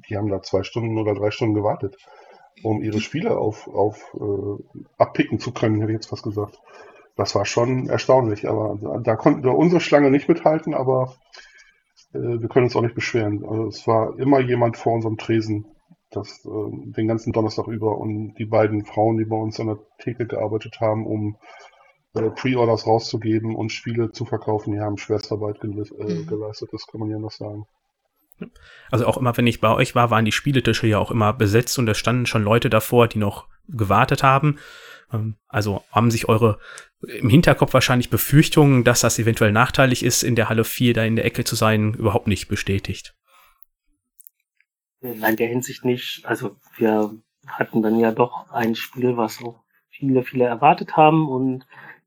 [0.08, 1.98] Die haben da zwei Stunden oder drei Stunden gewartet,
[2.64, 6.60] um ihre Spiele auf, auf äh, abpicken zu können, hätte ich jetzt fast gesagt.
[7.16, 11.16] Das war schon erstaunlich, aber da konnten wir unsere Schlange nicht mithalten, aber
[12.14, 13.46] äh, wir können uns auch nicht beschweren.
[13.46, 15.66] Also es war immer jemand vor unserem Tresen,
[16.12, 19.80] das äh, den ganzen Donnerstag über und die beiden Frauen, die bei uns an der
[19.98, 21.38] Theke gearbeitet haben, um
[22.16, 26.28] äh, Pre-Orders rauszugeben und Spiele zu verkaufen, die haben Schwerstarbeit ge äh, mhm.
[26.28, 27.66] geleistet, das kann man ja noch sagen.
[28.92, 31.80] Also auch immer, wenn ich bei euch war, waren die Spieletische ja auch immer besetzt
[31.80, 34.58] und es standen schon Leute davor, die noch gewartet haben.
[35.12, 36.60] Ähm, also haben sich eure
[37.02, 41.16] im Hinterkopf wahrscheinlich Befürchtungen, dass das eventuell nachteilig ist, in der Halle 4 da in
[41.16, 43.16] der Ecke zu sein, überhaupt nicht bestätigt.
[45.02, 46.26] Nein, der Hinsicht nicht.
[46.26, 51.66] Also wir hatten dann ja doch ein Spiel, was auch viele, viele erwartet haben und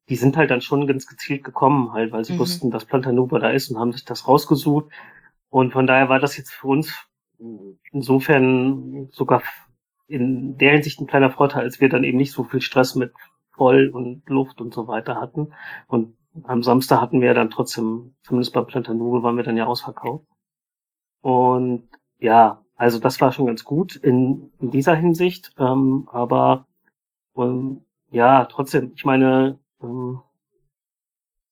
[0.08, 2.38] die sind halt dann schon ganz gezielt gekommen, halt, weil sie mhm.
[2.38, 4.86] wussten, dass Plantanuba da ist und haben sich das rausgesucht.
[5.50, 7.08] Und von daher war das jetzt für uns
[7.92, 9.42] insofern sogar
[10.06, 13.12] in der Hinsicht ein kleiner Vorteil, als wir dann eben nicht so viel Stress mit
[13.52, 15.52] Voll und Luft und so weiter hatten.
[15.86, 20.26] Und am Samstag hatten wir dann trotzdem, zumindest bei Plantanuba waren wir dann ja ausverkauft.
[21.20, 25.52] Und ja, also das war schon ganz gut in, in dieser Hinsicht.
[25.58, 26.66] Ähm, aber
[27.32, 29.58] um, ja, trotzdem, ich meine, ähm,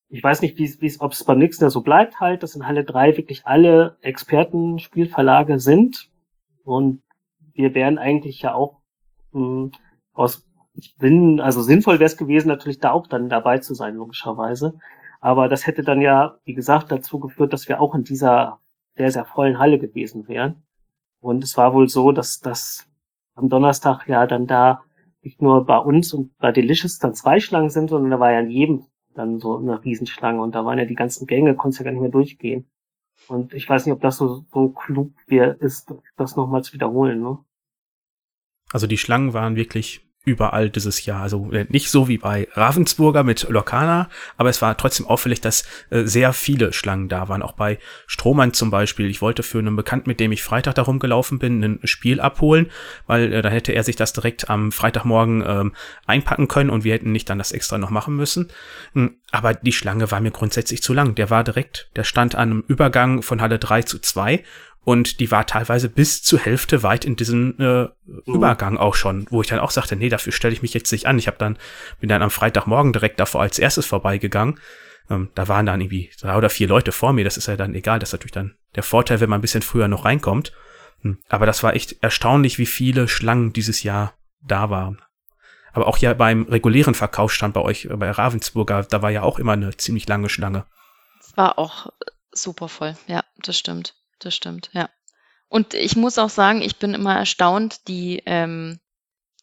[0.08, 2.66] ich weiß nicht, wie es, ob es beim nächsten Jahr so bleibt halt, dass in
[2.66, 6.10] Halle 3 wirklich alle Experten-Spielverlage sind.
[6.64, 7.02] Und
[7.52, 8.80] wir wären eigentlich ja auch
[9.32, 9.72] mh, hm,
[10.12, 10.46] aus
[10.98, 14.78] bin, also sinnvoll wäre es gewesen, natürlich da auch dann dabei zu sein, logischerweise.
[15.20, 18.60] Aber das hätte dann ja, wie gesagt, dazu geführt, dass wir auch in dieser
[18.94, 20.62] sehr, sehr vollen Halle gewesen wären.
[21.20, 22.86] Und es war wohl so, dass das
[23.34, 24.82] am Donnerstag ja dann da
[25.26, 28.40] nicht nur bei uns und bei Delicious dann zwei Schlangen sind, sondern da war ja
[28.40, 31.84] in jedem dann so eine Riesenschlange und da waren ja die ganzen Gänge, konntest ja
[31.84, 32.70] gar nicht mehr durchgehen.
[33.28, 37.22] Und ich weiß nicht, ob das so, so klug wär, ist, das nochmal zu wiederholen,
[37.22, 37.38] ne?
[38.72, 41.22] Also die Schlangen waren wirklich überall dieses Jahr.
[41.22, 45.64] Also äh, nicht so wie bei Ravensburger mit Lorcana, aber es war trotzdem auffällig, dass
[45.90, 47.42] äh, sehr viele Schlangen da waren.
[47.42, 49.08] Auch bei Strohmann zum Beispiel.
[49.08, 52.70] Ich wollte für einen Bekannten, mit dem ich Freitag da rumgelaufen bin, ein Spiel abholen,
[53.06, 55.72] weil äh, da hätte er sich das direkt am Freitagmorgen ähm,
[56.06, 58.48] einpacken können und wir hätten nicht dann das extra noch machen müssen.
[58.94, 61.14] Hm, aber die Schlange war mir grundsätzlich zu lang.
[61.14, 64.42] Der war direkt, der stand an einem Übergang von Halle 3 zu 2
[64.86, 68.22] und die war teilweise bis zur Hälfte weit in diesem äh, mhm.
[68.24, 71.06] Übergang auch schon, wo ich dann auch sagte, nee, dafür stelle ich mich jetzt nicht
[71.06, 71.18] an.
[71.18, 71.58] Ich habe dann
[71.98, 74.60] bin dann am Freitagmorgen direkt davor als erstes vorbeigegangen.
[75.10, 77.24] Ähm, da waren dann irgendwie drei oder vier Leute vor mir.
[77.24, 77.98] Das ist ja dann egal.
[77.98, 80.52] Das ist natürlich dann der Vorteil, wenn man ein bisschen früher noch reinkommt.
[81.00, 85.02] Hm, aber das war echt erstaunlich, wie viele Schlangen dieses Jahr da waren.
[85.72, 89.54] Aber auch ja beim regulären Verkaufsstand bei euch, bei Ravensburger, da war ja auch immer
[89.54, 90.64] eine ziemlich lange Schlange.
[91.18, 91.88] Es war auch
[92.30, 92.96] super voll.
[93.08, 94.88] Ja, das stimmt das stimmt, ja.
[95.48, 98.80] Und ich muss auch sagen, ich bin immer erstaunt, die, ähm,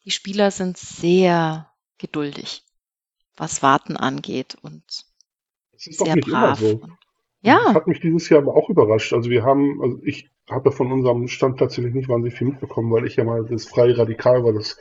[0.04, 2.62] die Spieler sind sehr geduldig,
[3.36, 4.82] was Warten angeht und
[5.72, 6.60] das ist sehr nicht brav.
[6.60, 6.88] Immer so.
[7.40, 7.60] Ja.
[7.64, 9.12] Das hat mich dieses Jahr aber auch überrascht.
[9.12, 13.06] Also wir haben, also ich habe von unserem Stand tatsächlich nicht wahnsinnig viel mitbekommen, weil
[13.06, 14.78] ich ja mal das freie Radikal war, das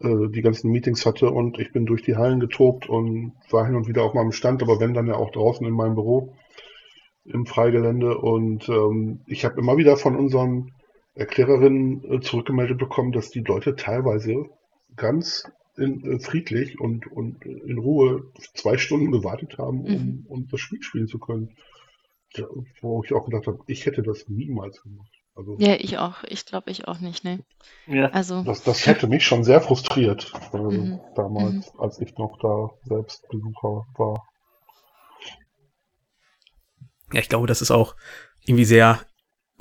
[0.00, 3.74] äh, die ganzen Meetings hatte und ich bin durch die Hallen getobt und war hin
[3.74, 6.34] und wieder auf meinem Stand, aber wenn dann ja auch draußen in meinem Büro.
[7.24, 10.72] Im Freigelände und ähm, ich habe immer wieder von unseren
[11.14, 14.46] Erklärerinnen äh, zurückgemeldet bekommen, dass die Leute teilweise
[14.96, 15.44] ganz
[15.76, 20.26] in, äh, friedlich und, und in Ruhe zwei Stunden gewartet haben, um, mhm.
[20.28, 21.56] um das Spiel spielen zu können.
[22.34, 22.46] Ja,
[22.80, 25.10] wo ich auch gedacht habe, ich hätte das niemals gemacht.
[25.34, 26.22] Also, ja, ich auch.
[26.28, 27.40] Ich glaube, ich auch nicht, ne?
[27.86, 28.10] Ja.
[28.10, 28.42] Also.
[28.42, 31.00] Das, das hätte mich schon sehr frustriert, äh, mhm.
[31.14, 31.80] damals, mhm.
[31.80, 34.28] als ich noch da selbst Besucher war.
[37.12, 37.96] Ja, ich glaube, das ist auch
[38.44, 39.00] irgendwie sehr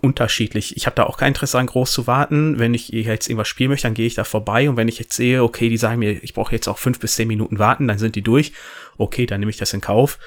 [0.01, 0.77] unterschiedlich.
[0.77, 2.57] Ich habe da auch kein Interesse an groß zu warten.
[2.57, 5.13] Wenn ich jetzt irgendwas spielen möchte, dann gehe ich da vorbei und wenn ich jetzt
[5.15, 7.97] sehe, okay, die sagen mir, ich brauche jetzt auch fünf bis zehn Minuten warten, dann
[7.97, 8.53] sind die durch.
[8.97, 10.19] Okay, dann nehme ich das in Kauf.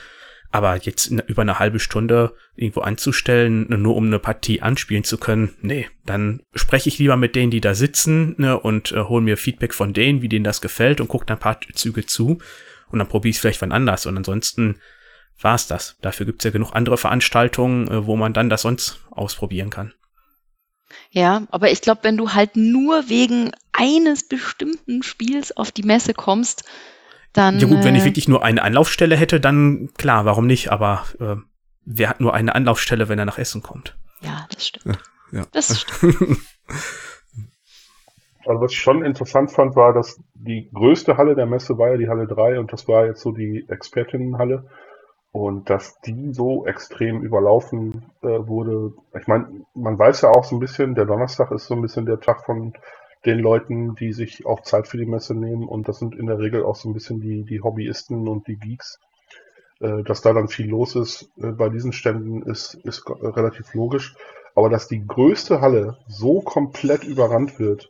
[0.50, 5.54] Aber jetzt über eine halbe Stunde irgendwo anzustellen, nur um eine Partie anspielen zu können,
[5.62, 9.38] nee, dann spreche ich lieber mit denen, die da sitzen ne, und äh, hole mir
[9.38, 12.38] Feedback von denen, wie denen das gefällt und gucke dann ein paar Züge zu
[12.90, 14.04] und dann probiere ich es vielleicht wann anders.
[14.04, 14.76] Und ansonsten
[15.40, 15.96] war's das.
[16.00, 19.94] Dafür gibt's ja genug andere Veranstaltungen, äh, wo man dann das sonst ausprobieren kann.
[21.10, 26.14] Ja, aber ich glaube, wenn du halt nur wegen eines bestimmten Spiels auf die Messe
[26.14, 26.64] kommst,
[27.32, 27.58] dann.
[27.58, 30.70] Ja gut, wenn ich äh, wirklich nur eine Anlaufstelle hätte, dann klar, warum nicht?
[30.70, 31.36] Aber äh,
[31.84, 33.96] wer hat nur eine Anlaufstelle, wenn er nach Essen kommt?
[34.20, 34.98] Ja, das stimmt.
[35.32, 35.46] Ja, ja.
[35.52, 36.38] Das stimmt.
[38.44, 41.96] Also was ich schon interessant fand, war, dass die größte Halle der Messe war ja
[41.96, 44.68] die Halle 3 und das war jetzt so die Expertinnenhalle.
[45.32, 50.56] Und dass die so extrem überlaufen äh, wurde, ich meine, man weiß ja auch so
[50.56, 52.74] ein bisschen, der Donnerstag ist so ein bisschen der Tag von
[53.24, 56.38] den Leuten, die sich auch Zeit für die Messe nehmen und das sind in der
[56.38, 58.98] Regel auch so ein bisschen die, die Hobbyisten und die Geeks.
[59.80, 64.14] Äh, dass da dann viel los ist äh, bei diesen Ständen ist, ist relativ logisch.
[64.54, 67.88] Aber dass die größte Halle so komplett überrannt wird,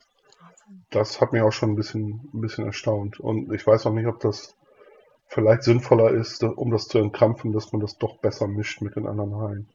[0.90, 3.20] das hat mich auch schon ein bisschen, ein bisschen erstaunt.
[3.20, 4.54] Und ich weiß auch nicht, ob das
[5.32, 9.06] vielleicht sinnvoller ist, um das zu entkrampfen, dass man das doch besser mischt mit den
[9.06, 9.68] anderen Hallen.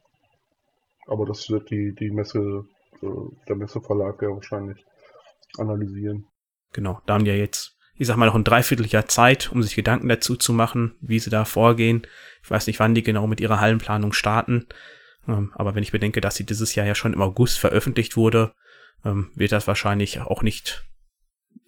[1.06, 2.64] Aber das wird die, die Messe,
[3.02, 3.06] äh,
[3.48, 4.84] der Messeverlag ja wahrscheinlich
[5.56, 6.26] analysieren.
[6.72, 10.08] Genau, da haben ja jetzt, ich sag mal, noch ein Dreivierteljahr Zeit, um sich Gedanken
[10.08, 12.06] dazu zu machen, wie sie da vorgehen.
[12.42, 14.66] Ich weiß nicht, wann die genau mit ihrer Hallenplanung starten.
[15.26, 18.52] Ähm, aber wenn ich bedenke, dass sie dieses Jahr ja schon im August veröffentlicht wurde,
[19.04, 20.84] ähm, wird das wahrscheinlich auch nicht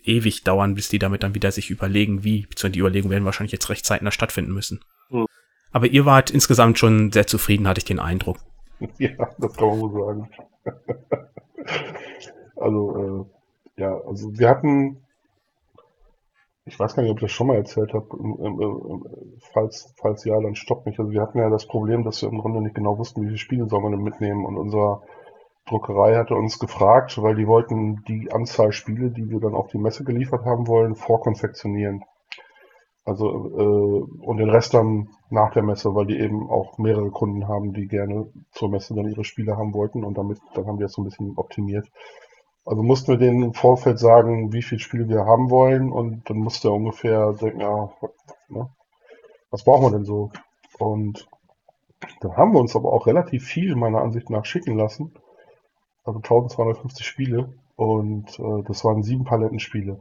[0.06, 3.52] ewig dauern, bis die damit dann wieder sich überlegen, wie, beziehungsweise die Überlegungen werden wahrscheinlich
[3.52, 4.80] jetzt recht zeitnah stattfinden müssen.
[5.10, 5.26] Mhm.
[5.72, 8.38] Aber ihr wart insgesamt schon sehr zufrieden, hatte ich den Eindruck.
[8.96, 10.30] Ja, das kann man wohl sagen.
[12.56, 13.28] also,
[13.76, 15.04] äh, ja, also wir hatten,
[16.64, 18.06] ich weiß gar nicht, ob ich das schon mal erzählt habe,
[19.52, 20.98] falls, falls ja, dann stoppt mich.
[20.98, 23.38] Also wir hatten ja das Problem, dass wir im Grunde nicht genau wussten, wie viele
[23.38, 25.02] Spiele sollen wir denn mitnehmen und unser
[25.70, 29.78] Druckerei hatte uns gefragt, weil die wollten die Anzahl Spiele, die wir dann auf die
[29.78, 32.04] Messe geliefert haben wollen, vorkonfektionieren.
[33.04, 37.48] Also äh, und den Rest dann nach der Messe, weil die eben auch mehrere Kunden
[37.48, 40.86] haben, die gerne zur Messe dann ihre Spiele haben wollten und damit dann haben wir
[40.86, 41.88] das so ein bisschen optimiert.
[42.64, 46.38] Also mussten wir denen im Vorfeld sagen, wie viele Spiele wir haben wollen und dann
[46.38, 47.90] musste er ungefähr denken, ja,
[48.48, 48.68] ne,
[49.50, 50.30] was brauchen wir denn so?
[50.78, 51.28] Und
[52.20, 55.14] dann haben wir uns aber auch relativ viel meiner Ansicht nach schicken lassen
[56.04, 59.98] also 1250 Spiele und äh, das waren sieben Palettenspiele.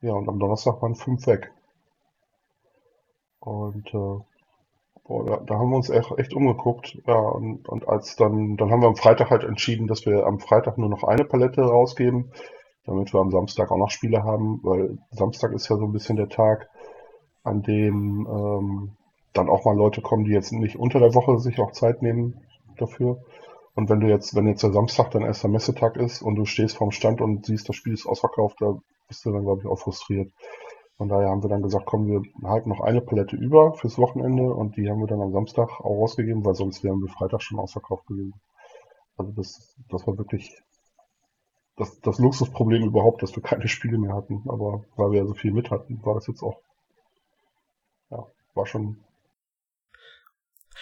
[0.00, 1.52] Ja, und am Donnerstag waren fünf weg.
[3.40, 4.18] Und äh,
[5.04, 6.98] boah, da, da, haben wir uns echt, echt umgeguckt.
[7.06, 10.38] Ja, und, und als dann, dann haben wir am Freitag halt entschieden, dass wir am
[10.40, 12.30] Freitag nur noch eine Palette rausgeben,
[12.84, 16.16] damit wir am Samstag auch noch Spiele haben, weil Samstag ist ja so ein bisschen
[16.16, 16.68] der Tag,
[17.42, 18.96] an dem ähm,
[19.32, 22.40] dann auch mal Leute kommen, die jetzt nicht unter der Woche sich auch Zeit nehmen
[22.76, 23.22] dafür.
[23.76, 26.78] Und wenn du jetzt, wenn jetzt der Samstag dein erster Messetag ist und du stehst
[26.78, 28.74] vorm Stand und siehst, das Spiel ist ausverkauft, da
[29.06, 30.32] bist du dann, glaube ich, auch frustriert.
[30.96, 34.54] Von daher haben wir dann gesagt, komm, wir halten noch eine Palette über fürs Wochenende
[34.54, 37.58] und die haben wir dann am Samstag auch rausgegeben, weil sonst wären wir Freitag schon
[37.58, 38.32] ausverkauft gewesen.
[39.18, 40.58] Also das, das war wirklich
[41.76, 44.42] das, das Luxusproblem überhaupt, dass wir keine Spiele mehr hatten.
[44.48, 46.62] Aber weil wir ja so viel mit hatten, war das jetzt auch,
[48.08, 49.04] ja, war schon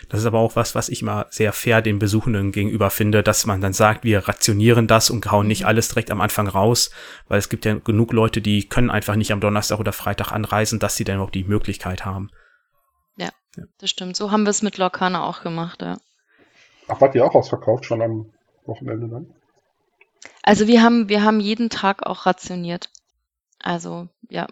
[0.09, 3.47] das ist aber auch was, was ich immer sehr fair den Besuchenden gegenüber finde, dass
[3.47, 5.69] man dann sagt, wir rationieren das und hauen nicht mhm.
[5.69, 6.91] alles direkt am Anfang raus,
[7.29, 10.79] weil es gibt ja genug Leute, die können einfach nicht am Donnerstag oder Freitag anreisen,
[10.79, 12.31] dass sie dann auch die Möglichkeit haben.
[13.17, 13.65] Ja, ja.
[13.79, 14.17] das stimmt.
[14.17, 15.99] So haben wir es mit Lokana auch gemacht, ja.
[16.89, 18.33] Ach, wart ihr auch ausverkauft schon am
[18.67, 19.35] Wochenende dann?
[20.43, 22.91] Also wir haben, wir haben jeden Tag auch rationiert.
[23.59, 24.47] Also, ja,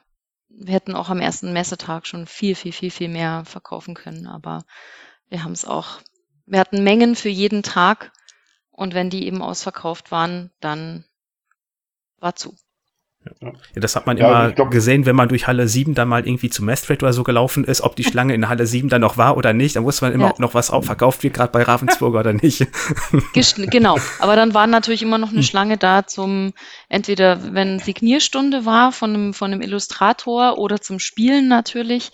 [0.48, 4.64] wir hätten auch am ersten Messetag schon viel, viel, viel, viel mehr verkaufen können, aber
[5.32, 6.00] wir haben es auch,
[6.44, 8.12] wir hatten Mengen für jeden Tag
[8.70, 11.04] und wenn die eben ausverkauft waren, dann
[12.18, 12.54] war zu.
[13.40, 13.52] Ja.
[13.76, 16.50] das hat man ja, immer glaub, gesehen, wenn man durch Halle 7 dann mal irgendwie
[16.50, 19.36] zu Mastrate oder so gelaufen ist, ob die Schlange in Halle 7 dann noch war
[19.36, 19.76] oder nicht.
[19.76, 20.30] Da wusste man immer, ja.
[20.32, 22.66] ob noch was auch verkauft wird, gerade bei Ravensburger oder nicht.
[23.70, 25.44] genau, aber dann war natürlich immer noch eine hm.
[25.44, 26.52] Schlange da zum,
[26.88, 32.10] entweder wenn Signierstunde war von einem, von einem Illustrator oder zum Spielen natürlich.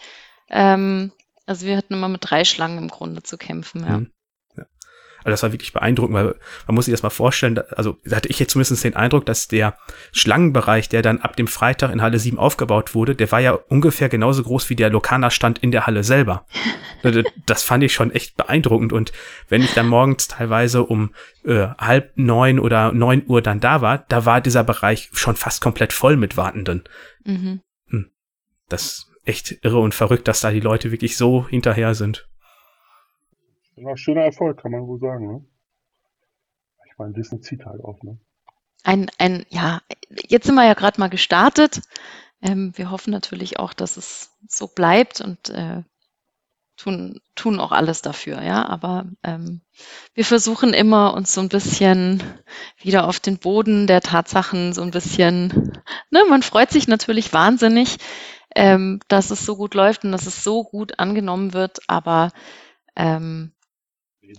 [0.51, 1.11] Ähm,
[1.49, 3.97] also wir hatten immer mit drei Schlangen im Grunde zu kämpfen, ja.
[3.97, 4.11] Hm.
[5.25, 6.35] Also das war wirklich beeindruckend, weil
[6.67, 9.49] man muss sich das mal vorstellen, also da hatte ich jetzt zumindest den Eindruck, dass
[9.49, 9.77] der
[10.13, 14.09] Schlangenbereich, der dann ab dem Freitag in Halle 7 aufgebaut wurde, der war ja ungefähr
[14.09, 16.47] genauso groß wie der Lokana-Stand in der Halle selber.
[17.47, 19.13] das fand ich schon echt beeindruckend und
[19.49, 21.13] wenn ich dann morgens teilweise um
[21.45, 25.61] äh, halb neun oder neun Uhr dann da war, da war dieser Bereich schon fast
[25.61, 26.85] komplett voll mit Wartenden.
[27.25, 27.61] Mhm.
[27.89, 28.11] Hm.
[28.69, 32.29] Das echt irre und verrückt, dass da die Leute wirklich so hinterher sind.
[33.77, 35.33] Ja, schöner Erfolg, kann man wohl sagen.
[35.33, 35.45] Ne?
[36.91, 38.03] Ich meine, Disney zieht halt auch.
[38.03, 38.19] Ne?
[38.83, 39.83] Ein, ein, ja,
[40.29, 41.83] jetzt sind wir ja gerade mal gestartet.
[42.43, 45.83] Ähm, wir hoffen natürlich auch, dass es so bleibt und äh,
[46.77, 48.67] tun, tun auch alles dafür, ja.
[48.67, 49.61] Aber ähm,
[50.15, 52.23] wir versuchen immer, uns so ein bisschen
[52.81, 55.73] wieder auf den Boden der Tatsachen so ein bisschen,
[56.11, 57.99] ne, man freut sich natürlich wahnsinnig,
[58.55, 62.31] ähm, dass es so gut läuft und dass es so gut angenommen wird, aber
[62.97, 63.53] ähm,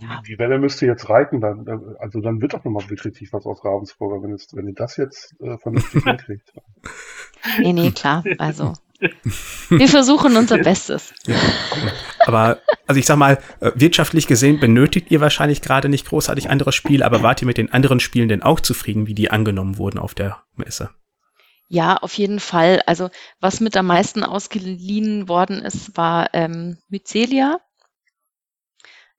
[0.01, 0.21] ja.
[0.27, 3.65] Die Welle müsste jetzt reiten, dann, äh, also dann wird doch nochmal definitiv was aus
[3.65, 6.53] Ravensburger, wenn, es, wenn ihr das jetzt äh, vernünftig hinkriegt.
[7.57, 8.23] Nee, nee, klar.
[8.37, 8.73] Also
[9.69, 11.13] wir versuchen unser Bestes.
[11.25, 11.35] Ja.
[12.25, 16.71] Aber, also ich sag mal, äh, wirtschaftlich gesehen benötigt ihr wahrscheinlich gerade nicht großartig andere
[16.71, 19.97] Spiele, aber wart ihr mit den anderen Spielen denn auch zufrieden, wie die angenommen wurden
[19.97, 20.89] auf der Messe?
[21.69, 22.81] Ja, auf jeden Fall.
[22.87, 27.59] Also was mit am meisten ausgeliehen worden ist, war ähm, Mycelia.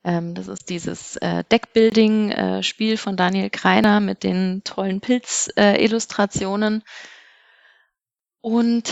[0.03, 6.83] Ähm, das ist dieses äh, Deckbuilding-Spiel äh, von Daniel Kreiner mit den tollen Pilz-Illustrationen.
[8.41, 8.91] und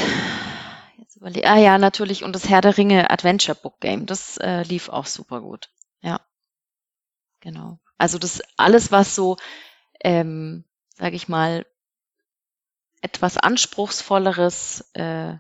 [0.99, 4.63] jetzt überlege ah ja, natürlich, und das Herr der Ringe Adventure Book Game, das äh,
[4.63, 5.71] lief auch super gut.
[6.03, 6.21] Ja.
[7.41, 7.79] Genau.
[7.99, 9.37] Also das alles, was so,
[10.01, 10.65] ähm,
[10.97, 11.67] sage ich mal,
[13.01, 15.37] etwas anspruchsvolleres äh,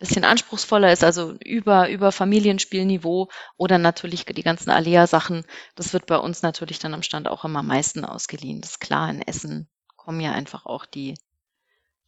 [0.00, 5.44] bisschen anspruchsvoller ist, also über, über Familienspielniveau oder natürlich die ganzen Alea-Sachen.
[5.76, 8.62] Das wird bei uns natürlich dann am Stand auch immer am meisten ausgeliehen.
[8.62, 11.14] Das ist klar, in Essen kommen ja einfach auch die,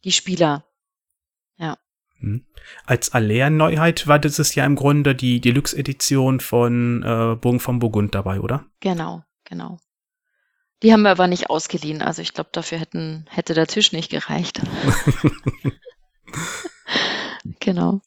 [0.03, 0.65] die Spieler.
[1.57, 1.77] Ja.
[2.17, 2.47] Hm.
[2.85, 8.39] Als Alea-Neuheit war dieses ja im Grunde die Deluxe-Edition von äh, Bogen vom Burgund dabei,
[8.39, 8.65] oder?
[8.79, 9.77] Genau, genau.
[10.83, 12.01] Die haben wir aber nicht ausgeliehen.
[12.01, 14.61] Also ich glaube, dafür hätten, hätte der Tisch nicht gereicht.
[17.59, 18.01] Genau.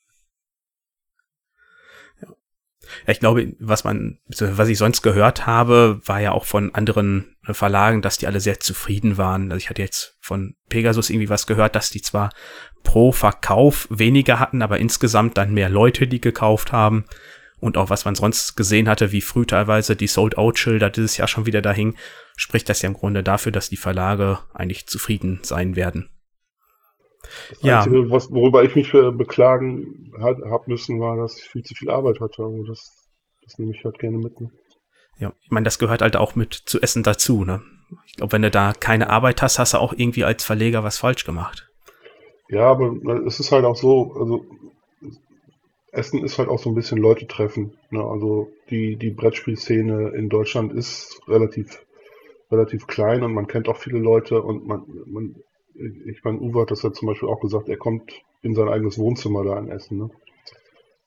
[2.21, 7.37] Ja, ich glaube, was man, was ich sonst gehört habe, war ja auch von anderen
[7.43, 9.53] Verlagen, dass die alle sehr zufrieden waren.
[9.53, 12.31] Also ich hatte jetzt von Pegasus irgendwie was gehört, dass die zwar
[12.83, 17.05] pro Verkauf weniger hatten, aber insgesamt dann mehr Leute, die gekauft haben.
[17.59, 21.47] Und auch was man sonst gesehen hatte, wie früh teilweise die Sold-Out-Schilder dieses Jahr schon
[21.47, 21.97] wieder dahin,
[22.37, 26.11] spricht das ja im Grunde dafür, dass die Verlage eigentlich zufrieden sein werden.
[27.51, 27.79] Das ja.
[27.79, 32.21] Einzige, was, worüber ich mich beklagen habe müssen, war, dass ich viel zu viel Arbeit
[32.21, 32.45] hatte.
[32.45, 33.09] Und das,
[33.43, 34.41] das nehme ich halt gerne mit.
[34.41, 34.51] Ne?
[35.19, 37.45] Ja, ich meine, das gehört halt auch mit zu Essen dazu.
[37.45, 37.63] Ne?
[38.07, 40.99] Ich glaube, wenn du da keine Arbeit hast, hast du auch irgendwie als Verleger was
[40.99, 41.69] falsch gemacht.
[42.49, 42.95] Ja, aber
[43.27, 44.47] es ist halt auch so, also
[45.91, 47.77] Essen ist halt auch so ein bisschen Leute treffen.
[47.91, 48.05] Ne?
[48.05, 51.85] Also die, die Brettspielszene in Deutschland ist relativ,
[52.51, 55.37] relativ klein und man kennt auch viele Leute und man, man
[56.07, 58.99] ich meine, Uwe hat das ja zum Beispiel auch gesagt, er kommt in sein eigenes
[58.99, 59.99] Wohnzimmer da in Essen.
[59.99, 60.11] Ne?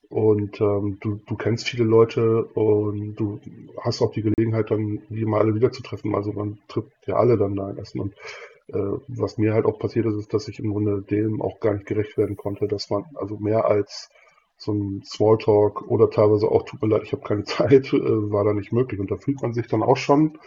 [0.10, 3.40] Und ähm, du, du kennst viele Leute und du
[3.80, 6.16] hast auch die Gelegenheit, dann die mal alle wiederzutreffen.
[6.16, 8.02] Also man trifft ja alle dann da in Essen.
[8.02, 8.14] Und
[8.68, 11.74] äh, was mir halt auch passiert ist, ist, dass ich im Grunde dem auch gar
[11.74, 14.10] nicht gerecht werden konnte, dass man also mehr als
[14.58, 18.44] so ein Smalltalk oder teilweise auch, tut mir leid, ich habe keine Zeit, äh, war
[18.44, 19.00] da nicht möglich.
[19.00, 20.40] Und da fühlt man sich dann auch schon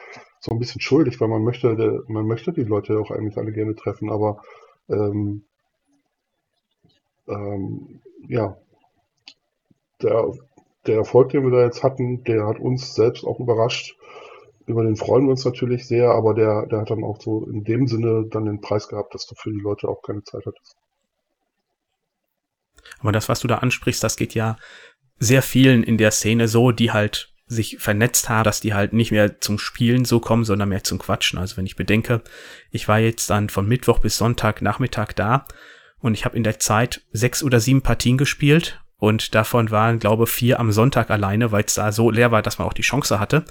[0.43, 3.77] so ein bisschen schuldig, weil man möchte, man möchte die Leute auch eigentlich alle gerne
[3.77, 4.43] treffen, aber
[4.89, 5.45] ähm,
[7.29, 8.57] ähm, ja,
[10.03, 10.33] der,
[10.87, 13.97] der Erfolg, den wir da jetzt hatten, der hat uns selbst auch überrascht.
[14.67, 17.63] Über den freuen wir uns natürlich sehr, aber der, der hat dann auch so in
[17.63, 20.77] dem Sinne dann den Preis gehabt, dass du für die Leute auch keine Zeit hattest.
[22.99, 24.57] Aber das, was du da ansprichst, das geht ja
[25.21, 29.11] sehr vielen in der Szene so, die halt sich vernetzt haben, dass die halt nicht
[29.11, 31.39] mehr zum Spielen so kommen, sondern mehr zum Quatschen.
[31.39, 32.23] Also wenn ich bedenke,
[32.71, 35.47] ich war jetzt dann von Mittwoch bis Sonntag Nachmittag da
[36.01, 40.27] und ich habe in der Zeit sechs oder sieben Partien gespielt und davon waren, glaube
[40.27, 43.19] vier am Sonntag alleine, weil es da so leer war, dass man auch die Chance
[43.19, 43.45] hatte.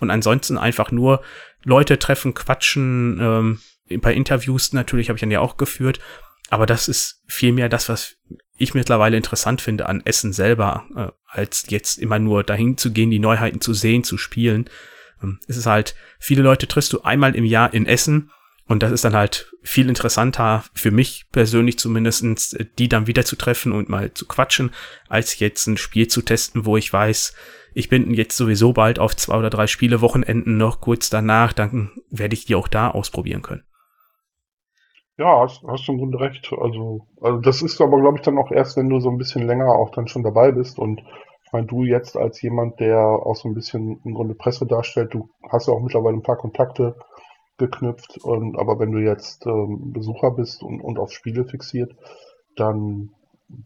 [0.00, 1.22] Und ansonsten einfach nur
[1.64, 6.00] Leute treffen, quatschen, ähm, ein paar Interviews natürlich habe ich dann ja auch geführt
[6.48, 8.16] aber das ist vielmehr das, was
[8.58, 13.10] ich mittlerweile interessant finde an Essen selber, äh, als jetzt immer nur dahin zu gehen,
[13.10, 14.68] die Neuheiten zu sehen, zu spielen.
[15.22, 18.30] Ähm, es ist halt, viele Leute triffst du einmal im Jahr in Essen
[18.66, 23.36] und das ist dann halt viel interessanter für mich persönlich zumindestens, die dann wieder zu
[23.36, 24.72] treffen und mal zu quatschen,
[25.08, 27.34] als jetzt ein Spiel zu testen, wo ich weiß,
[27.74, 31.92] ich bin jetzt sowieso bald auf zwei oder drei Spiele Wochenenden noch kurz danach, dann
[32.10, 33.64] werde ich die auch da ausprobieren können.
[35.18, 36.52] Ja, hast, hast du im Grunde recht.
[36.52, 39.46] Also, also das ist aber, glaube ich, dann auch erst, wenn du so ein bisschen
[39.46, 40.78] länger auch dann schon dabei bist.
[40.78, 41.00] Und
[41.44, 45.14] ich meine, du jetzt als jemand, der auch so ein bisschen im Grunde Presse darstellt,
[45.14, 46.96] du hast ja auch mittlerweile ein paar Kontakte
[47.56, 48.18] geknüpft.
[48.22, 51.94] Und aber wenn du jetzt ähm, Besucher bist und, und auf Spiele fixiert,
[52.56, 53.10] dann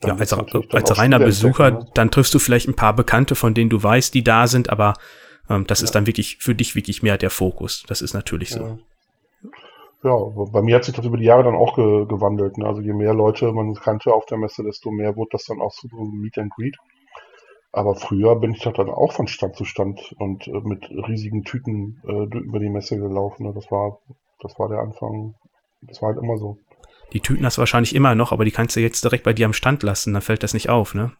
[0.05, 1.87] ja, als, als reiner Besucher, ne?
[1.95, 4.95] dann triffst du vielleicht ein paar Bekannte, von denen du weißt, die da sind, aber
[5.49, 5.87] ähm, das ja.
[5.87, 7.85] ist dann wirklich für dich wirklich mehr der Fokus.
[7.89, 8.79] Das ist natürlich so.
[10.03, 10.17] Ja.
[10.53, 12.57] Bei mir hat sich das über die Jahre dann auch ge gewandelt.
[12.59, 12.67] Ne?
[12.67, 15.73] Also je mehr Leute man kannte auf der Messe, desto mehr wurde das dann auch
[15.73, 16.77] so ein Meet and Greet.
[17.73, 21.45] Aber früher bin ich da dann auch von Stand zu Stand und äh, mit riesigen
[21.45, 23.47] Tüten äh, über die Messe gelaufen.
[23.47, 23.53] Ne?
[23.55, 23.99] Das war,
[24.41, 25.35] das war der Anfang.
[25.83, 26.59] Das war halt immer so.
[27.13, 29.47] Die Tüten hast du wahrscheinlich immer noch, aber die kannst du jetzt direkt bei dir
[29.47, 31.13] am Stand lassen, dann fällt das nicht auf, ne?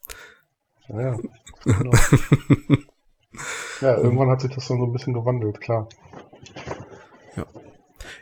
[0.89, 1.19] Ja, ja.
[1.65, 1.91] Genau.
[3.81, 5.89] ja, irgendwann hat sich das dann so ein bisschen gewandelt, klar.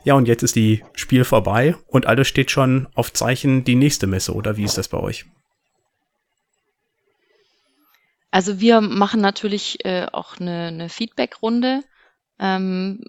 [0.05, 0.14] Ja.
[0.14, 4.34] Und jetzt ist die Spiel vorbei und alles steht schon auf Zeichen die nächste Messe,
[4.34, 5.26] oder wie ist das bei euch?
[8.30, 11.82] Also wir machen natürlich äh, auch eine, eine Feedback-Runde,
[12.38, 13.05] ähm,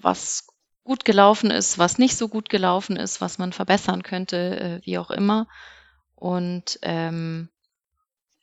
[0.00, 0.46] was
[0.84, 4.98] gut gelaufen ist, was nicht so gut gelaufen ist, was man verbessern könnte, äh, wie
[4.98, 5.48] auch immer.
[6.14, 7.48] Und ähm,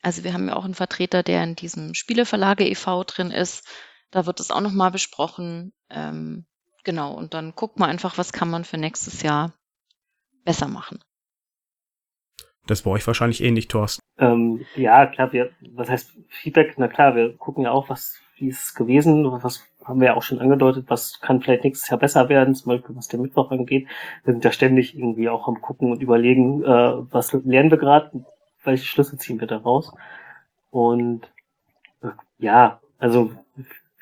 [0.02, 3.06] also wir haben ja auch einen Vertreter, der in diesem Spieleverlage e.V.
[3.06, 3.66] drin ist.
[4.12, 5.74] Da wird es auch nochmal besprochen.
[5.90, 6.46] Ähm,
[6.84, 9.54] Genau, und dann guckt man einfach, was kann man für nächstes Jahr
[10.44, 11.00] besser machen.
[12.68, 14.02] Das bei euch wahrscheinlich ähnlich, Thorsten.
[14.18, 16.76] Ähm, ja, klar, wir, was heißt Feedback?
[16.78, 20.14] Na klar, wir gucken ja auch, was, wie ist es gewesen, was haben wir ja
[20.16, 23.52] auch schon angedeutet, was kann vielleicht nächstes Jahr besser werden, zum Beispiel was der Mittwoch
[23.52, 23.88] angeht.
[24.24, 26.68] Wir sind ja ständig irgendwie auch am gucken und überlegen, äh,
[27.12, 28.26] was lernen wir gerade,
[28.64, 29.94] welche Schlüsse ziehen wir daraus.
[30.70, 31.24] Und
[32.02, 33.32] äh, ja, also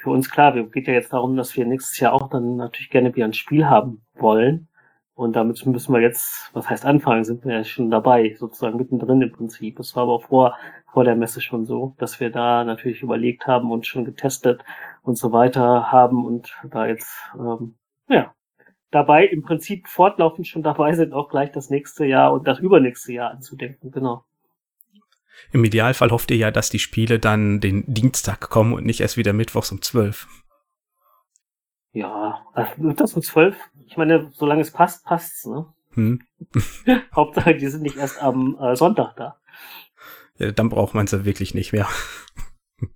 [0.02, 2.90] für uns klar, wir geht ja jetzt darum, dass wir nächstes Jahr auch dann natürlich
[2.90, 4.68] gerne wieder ein Spiel haben wollen.
[5.14, 9.22] Und damit müssen wir jetzt, was heißt anfangen, sind wir ja schon dabei, sozusagen mittendrin
[9.22, 9.80] im Prinzip.
[9.80, 10.58] Es war aber vor,
[10.92, 14.64] vor der Messe schon so, dass wir da natürlich überlegt haben und schon getestet
[15.04, 17.76] und so weiter haben und da jetzt, ähm,
[18.10, 18.34] ja,
[18.90, 23.14] dabei im Prinzip fortlaufend schon dabei sind, auch gleich das nächste Jahr und das übernächste
[23.14, 24.26] Jahr anzudenken, genau.
[25.52, 29.18] Im Idealfall hofft ihr ja, dass die Spiele dann den Dienstag kommen und nicht erst
[29.18, 30.28] wieder mittwochs um zwölf.
[31.94, 32.46] Ja,
[32.80, 33.56] das um zwölf?
[33.86, 35.66] Ich meine, solange es passt, passt's, ne?
[35.94, 36.22] Hm.
[37.16, 39.38] Hauptsache, die sind nicht erst am äh, Sonntag da.
[40.38, 41.88] Ja, dann braucht man sie wirklich nicht mehr.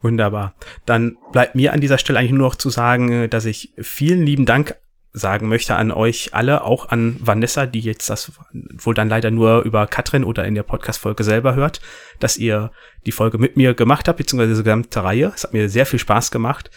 [0.00, 0.54] Wunderbar.
[0.86, 4.22] Dann bleibt mir an dieser Stelle eigentlich nur noch zu sagen, äh, dass ich vielen
[4.22, 4.76] lieben Dank
[5.14, 9.62] sagen möchte an euch alle, auch an Vanessa, die jetzt das wohl dann leider nur
[9.62, 11.80] über Katrin oder in der Podcast-Folge selber hört,
[12.18, 12.72] dass ihr
[13.06, 15.32] die Folge mit mir gemacht habt, beziehungsweise diese gesamte Reihe.
[15.34, 16.70] Es hat mir sehr viel Spaß gemacht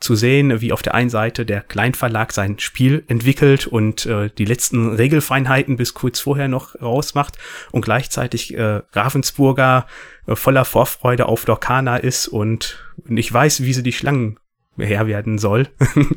[0.00, 4.44] zu sehen, wie auf der einen Seite der Kleinverlag sein Spiel entwickelt und äh, die
[4.44, 7.38] letzten Regelfeinheiten bis kurz vorher noch rausmacht
[7.70, 9.86] und gleichzeitig äh, Ravensburger
[10.26, 14.38] äh, voller Vorfreude auf Dorkana ist und ich weiß, wie sie die Schlangen
[14.76, 15.68] Herr werden soll.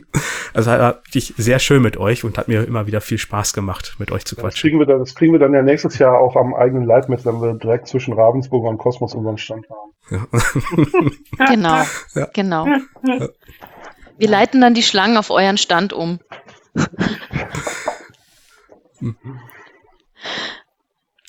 [0.58, 3.93] also war wirklich sehr schön mit euch und hat mir immer wieder viel Spaß gemacht,
[3.99, 4.49] mit euch zu quatschen.
[4.49, 7.10] Das kriegen wir dann, das kriegen wir dann ja nächstes Jahr auch am eigenen Leib
[7.10, 9.91] mit, wenn wir direkt zwischen Ravensburg und Kosmos unseren Stand haben.
[10.10, 10.26] Ja.
[11.51, 11.84] genau,
[12.16, 12.28] ja.
[12.34, 12.66] genau.
[12.66, 12.80] Ja.
[14.18, 16.20] Wir leiten dann die Schlangen auf euren Stand um.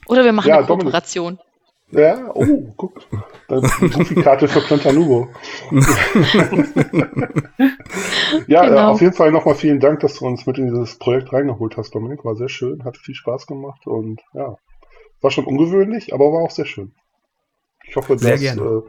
[0.07, 1.39] Oder wir machen eine Kooperation.
[1.91, 3.01] Ja, oh, guck.
[3.49, 3.62] Dann
[4.11, 5.28] die Karte für Plantanubo.
[8.47, 8.76] ja, genau.
[8.76, 11.78] äh, auf jeden Fall nochmal vielen Dank, dass du uns mit in dieses Projekt reingeholt
[11.78, 12.26] hast, Dominik.
[12.26, 14.57] War sehr schön, hat viel Spaß gemacht und ja,
[15.22, 16.93] war schon ungewöhnlich, aber war auch sehr schön.
[17.89, 18.41] Ich hoffe, sehr dass.
[18.41, 18.61] Gerne.
[18.61, 18.82] Äh,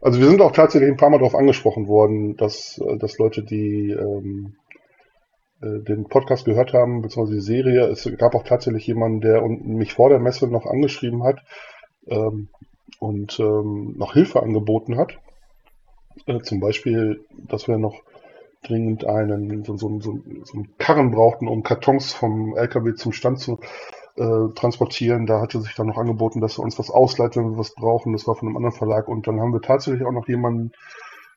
[0.00, 3.42] also wir sind auch tatsächlich ein paar Mal darauf angesprochen worden, dass, äh, dass Leute,
[3.42, 4.54] die ähm,
[5.60, 9.94] äh, den Podcast gehört haben, beziehungsweise die Serie, es gab auch tatsächlich jemanden, der mich
[9.94, 11.40] vor der Messe noch angeschrieben hat,
[12.06, 12.48] ähm,
[12.98, 15.18] und ähm, noch Hilfe angeboten hat.
[16.26, 18.02] Äh, zum Beispiel, dass wir noch
[18.62, 23.38] dringend einen so, so, so, so einen Karren brauchten, um Kartons vom LKW zum Stand
[23.38, 23.60] zu
[24.16, 25.26] äh, transportieren.
[25.26, 28.12] Da hatte sich dann noch angeboten, dass er uns was ausleiht, wenn wir was brauchen.
[28.12, 29.08] Das war von einem anderen Verlag.
[29.08, 30.72] Und dann haben wir tatsächlich auch noch jemanden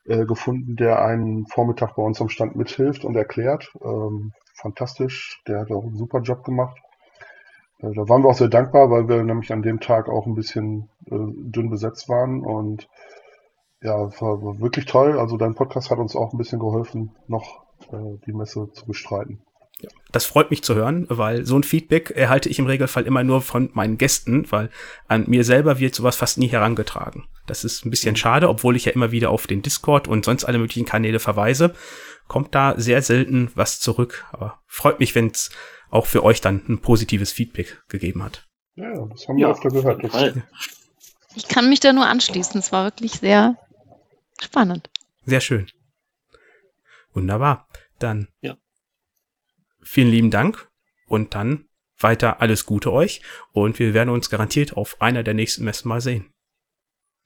[0.06, 3.70] äh, gefunden, der einen Vormittag bei uns am Stand mithilft und erklärt.
[3.84, 5.42] Ähm, fantastisch.
[5.46, 6.78] Der hat auch einen super Job gemacht.
[7.82, 10.90] Da waren wir auch sehr dankbar, weil wir nämlich an dem Tag auch ein bisschen
[11.06, 12.88] äh, dünn besetzt waren und
[13.82, 15.18] ja, war, war wirklich toll.
[15.18, 19.42] Also dein Podcast hat uns auch ein bisschen geholfen, noch äh, die Messe zu bestreiten.
[20.12, 23.42] Das freut mich zu hören, weil so ein Feedback erhalte ich im Regelfall immer nur
[23.42, 24.70] von meinen Gästen, weil
[25.06, 27.28] an mir selber wird sowas fast nie herangetragen.
[27.46, 30.44] Das ist ein bisschen schade, obwohl ich ja immer wieder auf den Discord und sonst
[30.44, 31.74] alle möglichen Kanäle verweise,
[32.26, 34.26] kommt da sehr selten was zurück.
[34.32, 35.50] Aber freut mich, wenn es
[35.90, 38.46] auch für euch dann ein positives Feedback gegeben hat.
[38.74, 40.02] Ja, das haben wir ja, öfter gehört.
[41.34, 42.58] Ich kann mich da nur anschließen.
[42.58, 43.56] Es war wirklich sehr
[44.40, 44.90] spannend.
[45.26, 45.68] Sehr schön.
[47.12, 47.68] Wunderbar.
[47.98, 48.56] Dann ja.
[49.82, 50.68] Vielen lieben Dank
[51.06, 51.66] und dann
[51.98, 53.22] weiter alles Gute euch
[53.52, 56.32] und wir werden uns garantiert auf einer der nächsten Messen mal sehen.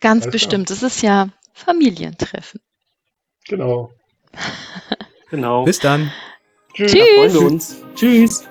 [0.00, 0.70] Ganz alles bestimmt.
[0.70, 2.61] Es ist ja Familientreffen.
[3.46, 3.92] Genau.
[5.30, 5.64] genau.
[5.64, 6.12] Bis dann.
[6.74, 6.92] Tschüss.
[6.92, 6.98] Tschüss.
[6.98, 7.76] Da freuen wir uns.
[7.94, 8.44] Tschüss.